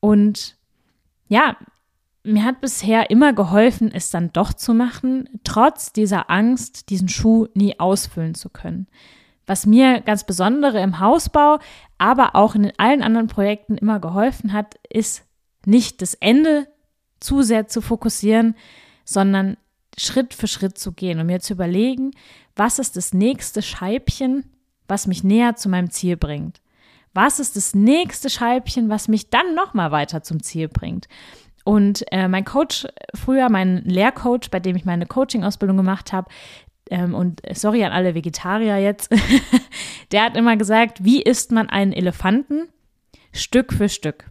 Und 0.00 0.56
ja, 1.28 1.56
mir 2.22 2.44
hat 2.44 2.60
bisher 2.60 3.10
immer 3.10 3.32
geholfen, 3.32 3.92
es 3.92 4.10
dann 4.10 4.32
doch 4.32 4.52
zu 4.52 4.74
machen, 4.74 5.28
trotz 5.44 5.92
dieser 5.92 6.30
Angst, 6.30 6.88
diesen 6.90 7.08
Schuh 7.08 7.48
nie 7.54 7.78
ausfüllen 7.78 8.34
zu 8.34 8.48
können. 8.48 8.86
Was 9.46 9.66
mir 9.66 10.00
ganz 10.00 10.24
besondere 10.24 10.80
im 10.80 11.00
Hausbau, 11.00 11.58
aber 11.98 12.34
auch 12.34 12.54
in 12.54 12.72
allen 12.78 13.02
anderen 13.02 13.28
Projekten 13.28 13.76
immer 13.76 14.00
geholfen 14.00 14.54
hat, 14.54 14.76
ist 14.88 15.24
nicht 15.66 16.00
das 16.00 16.14
Ende 16.14 16.66
zu 17.20 17.42
sehr 17.42 17.68
zu 17.68 17.82
fokussieren, 17.82 18.56
sondern 19.04 19.58
Schritt 19.98 20.32
für 20.32 20.46
Schritt 20.46 20.78
zu 20.78 20.92
gehen 20.92 21.20
und 21.20 21.26
mir 21.26 21.40
zu 21.40 21.52
überlegen, 21.52 22.12
was 22.56 22.78
ist 22.78 22.96
das 22.96 23.12
nächste 23.12 23.60
Scheibchen, 23.60 24.50
was 24.88 25.06
mich 25.06 25.24
näher 25.24 25.56
zu 25.56 25.68
meinem 25.68 25.90
Ziel 25.90 26.16
bringt 26.16 26.60
was 27.14 27.38
ist 27.40 27.56
das 27.56 27.74
nächste 27.74 28.28
Scheibchen, 28.28 28.88
was 28.88 29.08
mich 29.08 29.30
dann 29.30 29.54
nochmal 29.54 29.90
weiter 29.90 30.22
zum 30.22 30.42
Ziel 30.42 30.68
bringt. 30.68 31.08
Und 31.64 32.04
äh, 32.12 32.28
mein 32.28 32.44
Coach 32.44 32.86
früher, 33.14 33.48
mein 33.48 33.82
Lehrcoach, 33.84 34.50
bei 34.50 34.60
dem 34.60 34.76
ich 34.76 34.84
meine 34.84 35.06
Coaching-Ausbildung 35.06 35.78
gemacht 35.78 36.12
habe, 36.12 36.28
ähm, 36.90 37.14
und 37.14 37.40
sorry 37.54 37.82
an 37.84 37.92
alle 37.92 38.14
Vegetarier 38.14 38.76
jetzt, 38.78 39.10
der 40.12 40.24
hat 40.24 40.36
immer 40.36 40.56
gesagt, 40.56 41.04
wie 41.04 41.22
isst 41.22 41.52
man 41.52 41.70
einen 41.70 41.92
Elefanten? 41.92 42.68
Stück 43.32 43.72
für 43.72 43.88
Stück. 43.88 44.30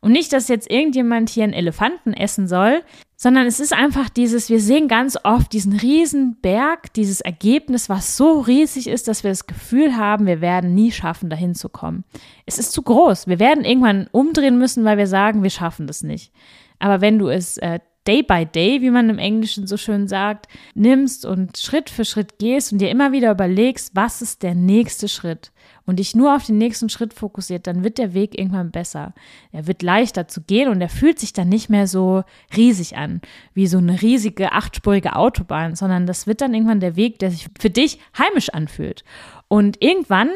Und 0.00 0.12
nicht, 0.12 0.32
dass 0.32 0.48
jetzt 0.48 0.70
irgendjemand 0.70 1.30
hier 1.30 1.44
einen 1.44 1.52
Elefanten 1.52 2.12
essen 2.12 2.48
soll, 2.48 2.82
sondern 3.22 3.46
es 3.46 3.60
ist 3.60 3.72
einfach 3.72 4.08
dieses, 4.08 4.50
wir 4.50 4.58
sehen 4.58 4.88
ganz 4.88 5.16
oft 5.22 5.52
diesen 5.52 5.74
riesen 5.74 6.40
Berg, 6.40 6.92
dieses 6.94 7.20
Ergebnis, 7.20 7.88
was 7.88 8.16
so 8.16 8.40
riesig 8.40 8.88
ist, 8.88 9.06
dass 9.06 9.22
wir 9.22 9.30
das 9.30 9.46
Gefühl 9.46 9.96
haben, 9.96 10.26
wir 10.26 10.40
werden 10.40 10.74
nie 10.74 10.90
schaffen, 10.90 11.30
dahin 11.30 11.54
zu 11.54 11.68
kommen. 11.68 12.02
Es 12.46 12.58
ist 12.58 12.72
zu 12.72 12.82
groß. 12.82 13.28
Wir 13.28 13.38
werden 13.38 13.64
irgendwann 13.64 14.08
umdrehen 14.10 14.58
müssen, 14.58 14.84
weil 14.84 14.98
wir 14.98 15.06
sagen, 15.06 15.44
wir 15.44 15.50
schaffen 15.50 15.86
das 15.86 16.02
nicht. 16.02 16.32
Aber 16.80 17.00
wenn 17.00 17.20
du 17.20 17.28
es 17.28 17.58
äh, 17.58 17.78
Day 18.06 18.22
by 18.22 18.46
Day, 18.46 18.82
wie 18.82 18.90
man 18.90 19.08
im 19.10 19.18
Englischen 19.18 19.66
so 19.66 19.76
schön 19.76 20.08
sagt, 20.08 20.48
nimmst 20.74 21.24
und 21.24 21.56
Schritt 21.56 21.88
für 21.88 22.04
Schritt 22.04 22.38
gehst 22.38 22.72
und 22.72 22.78
dir 22.78 22.90
immer 22.90 23.12
wieder 23.12 23.30
überlegst, 23.30 23.92
was 23.94 24.22
ist 24.22 24.42
der 24.42 24.54
nächste 24.54 25.08
Schritt 25.08 25.52
und 25.86 25.98
dich 25.98 26.14
nur 26.14 26.34
auf 26.34 26.46
den 26.46 26.58
nächsten 26.58 26.88
Schritt 26.88 27.14
fokussiert, 27.14 27.66
dann 27.66 27.84
wird 27.84 27.98
der 27.98 28.14
Weg 28.14 28.38
irgendwann 28.38 28.70
besser. 28.70 29.14
Er 29.52 29.66
wird 29.66 29.82
leichter 29.82 30.26
zu 30.26 30.40
gehen 30.40 30.68
und 30.68 30.80
er 30.80 30.88
fühlt 30.88 31.18
sich 31.18 31.32
dann 31.32 31.48
nicht 31.48 31.70
mehr 31.70 31.86
so 31.86 32.24
riesig 32.56 32.96
an, 32.96 33.20
wie 33.54 33.66
so 33.66 33.78
eine 33.78 34.02
riesige 34.02 34.52
achtspurige 34.52 35.16
Autobahn, 35.16 35.76
sondern 35.76 36.06
das 36.06 36.26
wird 36.26 36.40
dann 36.40 36.54
irgendwann 36.54 36.80
der 36.80 36.96
Weg, 36.96 37.18
der 37.20 37.30
sich 37.30 37.46
für 37.58 37.70
dich 37.70 37.98
heimisch 38.18 38.50
anfühlt. 38.50 39.04
Und 39.48 39.82
irgendwann 39.82 40.30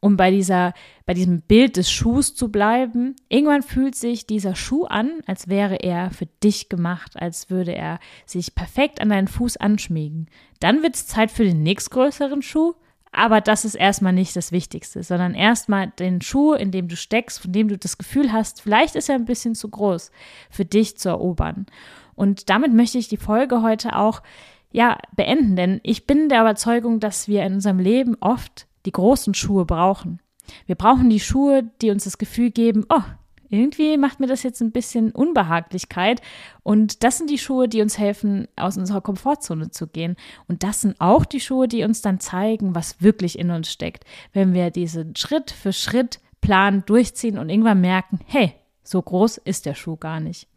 um 0.00 0.16
bei 0.16 0.30
dieser, 0.30 0.74
bei 1.04 1.14
diesem 1.14 1.40
Bild 1.42 1.76
des 1.76 1.90
Schuhs 1.90 2.34
zu 2.34 2.50
bleiben, 2.50 3.16
irgendwann 3.28 3.62
fühlt 3.62 3.94
sich 3.94 4.26
dieser 4.26 4.54
Schuh 4.54 4.84
an, 4.84 5.20
als 5.26 5.48
wäre 5.48 5.76
er 5.76 6.10
für 6.10 6.26
dich 6.42 6.68
gemacht, 6.68 7.16
als 7.16 7.50
würde 7.50 7.74
er 7.74 7.98
sich 8.24 8.54
perfekt 8.54 9.00
an 9.00 9.08
deinen 9.08 9.28
Fuß 9.28 9.56
anschmiegen. 9.56 10.28
Dann 10.60 10.82
wird 10.82 10.96
es 10.96 11.06
Zeit 11.06 11.30
für 11.30 11.44
den 11.44 11.62
nächstgrößeren 11.62 12.42
Schuh, 12.42 12.74
aber 13.12 13.40
das 13.40 13.64
ist 13.64 13.74
erstmal 13.74 14.12
nicht 14.12 14.36
das 14.36 14.52
Wichtigste, 14.52 15.02
sondern 15.02 15.34
erstmal 15.34 15.88
den 15.98 16.20
Schuh, 16.20 16.52
in 16.52 16.70
dem 16.70 16.86
du 16.86 16.96
steckst, 16.96 17.40
von 17.40 17.52
dem 17.52 17.68
du 17.68 17.78
das 17.78 17.96
Gefühl 17.96 18.32
hast, 18.32 18.60
vielleicht 18.60 18.94
ist 18.94 19.08
er 19.08 19.14
ein 19.14 19.24
bisschen 19.24 19.54
zu 19.54 19.70
groß 19.70 20.10
für 20.50 20.66
dich 20.66 20.98
zu 20.98 21.08
erobern. 21.08 21.66
Und 22.14 22.50
damit 22.50 22.74
möchte 22.74 22.98
ich 22.98 23.08
die 23.08 23.16
Folge 23.16 23.62
heute 23.62 23.96
auch 23.96 24.22
ja, 24.70 24.98
beenden, 25.14 25.56
denn 25.56 25.80
ich 25.82 26.06
bin 26.06 26.28
der 26.28 26.42
Überzeugung, 26.42 27.00
dass 27.00 27.28
wir 27.28 27.44
in 27.44 27.54
unserem 27.54 27.78
Leben 27.78 28.16
oft 28.20 28.66
die 28.86 28.92
großen 28.92 29.34
Schuhe 29.34 29.64
brauchen. 29.64 30.20
Wir 30.66 30.76
brauchen 30.76 31.10
die 31.10 31.20
Schuhe, 31.20 31.64
die 31.82 31.90
uns 31.90 32.04
das 32.04 32.18
Gefühl 32.18 32.50
geben, 32.50 32.86
oh, 32.88 33.02
irgendwie 33.48 33.96
macht 33.96 34.20
mir 34.20 34.26
das 34.26 34.42
jetzt 34.42 34.60
ein 34.60 34.72
bisschen 34.72 35.12
Unbehaglichkeit. 35.12 36.20
Und 36.62 37.04
das 37.04 37.18
sind 37.18 37.30
die 37.30 37.38
Schuhe, 37.38 37.68
die 37.68 37.82
uns 37.82 37.98
helfen, 37.98 38.48
aus 38.56 38.76
unserer 38.76 39.00
Komfortzone 39.00 39.70
zu 39.70 39.86
gehen. 39.86 40.16
Und 40.48 40.62
das 40.62 40.80
sind 40.80 41.00
auch 41.00 41.24
die 41.24 41.40
Schuhe, 41.40 41.68
die 41.68 41.84
uns 41.84 42.02
dann 42.02 42.20
zeigen, 42.20 42.74
was 42.74 43.00
wirklich 43.00 43.38
in 43.38 43.50
uns 43.50 43.70
steckt. 43.70 44.04
Wenn 44.32 44.54
wir 44.54 44.70
diesen 44.70 45.14
Schritt 45.16 45.50
für 45.50 45.72
Schritt 45.72 46.20
Plan 46.40 46.84
durchziehen 46.86 47.38
und 47.38 47.48
irgendwann 47.48 47.80
merken, 47.80 48.20
hey, 48.26 48.54
so 48.82 49.02
groß 49.02 49.38
ist 49.38 49.66
der 49.66 49.74
Schuh 49.74 49.96
gar 49.96 50.20
nicht. 50.20 50.48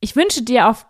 Ich 0.00 0.16
wünsche 0.16 0.42
dir 0.42 0.68
auf 0.68 0.86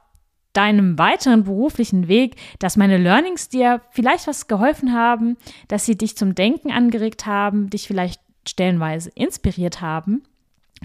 deinem 0.55 0.99
weiteren 0.99 1.45
beruflichen 1.45 2.09
Weg, 2.09 2.37
dass 2.59 2.77
meine 2.77 2.99
Learnings 2.99 3.49
dir 3.49 3.83
vielleicht 3.91 4.27
was 4.27 4.49
geholfen 4.49 4.95
haben, 4.95 5.37
dass 5.69 5.85
sie 5.85 5.99
dich 5.99 6.17
zum 6.17 6.35
Denken 6.35 6.71
angeregt 6.71 7.27
haben, 7.27 7.71
dich 7.71 7.87
vielleicht 7.87 8.21
stellenweise 8.47 9.11
inspiriert 9.15 9.81
haben 9.81 10.23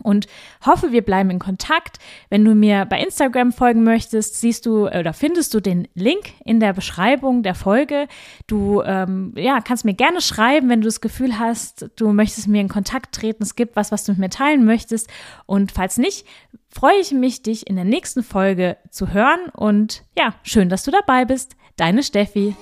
und 0.03 0.27
hoffe, 0.65 0.91
wir 0.91 1.01
bleiben 1.01 1.29
in 1.29 1.39
Kontakt. 1.39 1.99
Wenn 2.29 2.45
du 2.45 2.55
mir 2.55 2.85
bei 2.85 3.01
Instagram 3.01 3.51
folgen 3.51 3.83
möchtest, 3.83 4.39
siehst 4.39 4.65
du 4.65 4.87
oder 4.87 5.13
findest 5.13 5.53
du 5.53 5.59
den 5.59 5.87
Link 5.93 6.31
in 6.45 6.59
der 6.59 6.73
Beschreibung 6.73 7.43
der 7.43 7.55
Folge. 7.55 8.07
Du 8.47 8.81
ähm, 8.81 9.33
ja, 9.35 9.61
kannst 9.61 9.85
mir 9.85 9.93
gerne 9.93 10.21
schreiben, 10.21 10.69
wenn 10.69 10.81
du 10.81 10.87
das 10.87 11.01
Gefühl 11.01 11.39
hast, 11.39 11.89
du 11.95 12.11
möchtest 12.13 12.47
mir 12.47 12.61
in 12.61 12.69
Kontakt 12.69 13.13
treten, 13.13 13.43
es 13.43 13.55
gibt 13.55 13.75
was, 13.75 13.91
was 13.91 14.03
du 14.03 14.13
mit 14.13 14.19
mir 14.19 14.29
teilen 14.29 14.65
möchtest. 14.65 15.09
Und 15.45 15.71
falls 15.71 15.97
nicht, 15.97 16.25
freue 16.69 16.99
ich 16.99 17.11
mich, 17.11 17.41
dich 17.41 17.67
in 17.67 17.75
der 17.75 17.85
nächsten 17.85 18.23
Folge 18.23 18.77
zu 18.89 19.13
hören. 19.13 19.49
Und 19.53 20.03
ja, 20.17 20.35
schön, 20.43 20.69
dass 20.69 20.83
du 20.83 20.91
dabei 20.91 21.25
bist. 21.25 21.55
Deine 21.75 22.03
Steffi. 22.03 22.55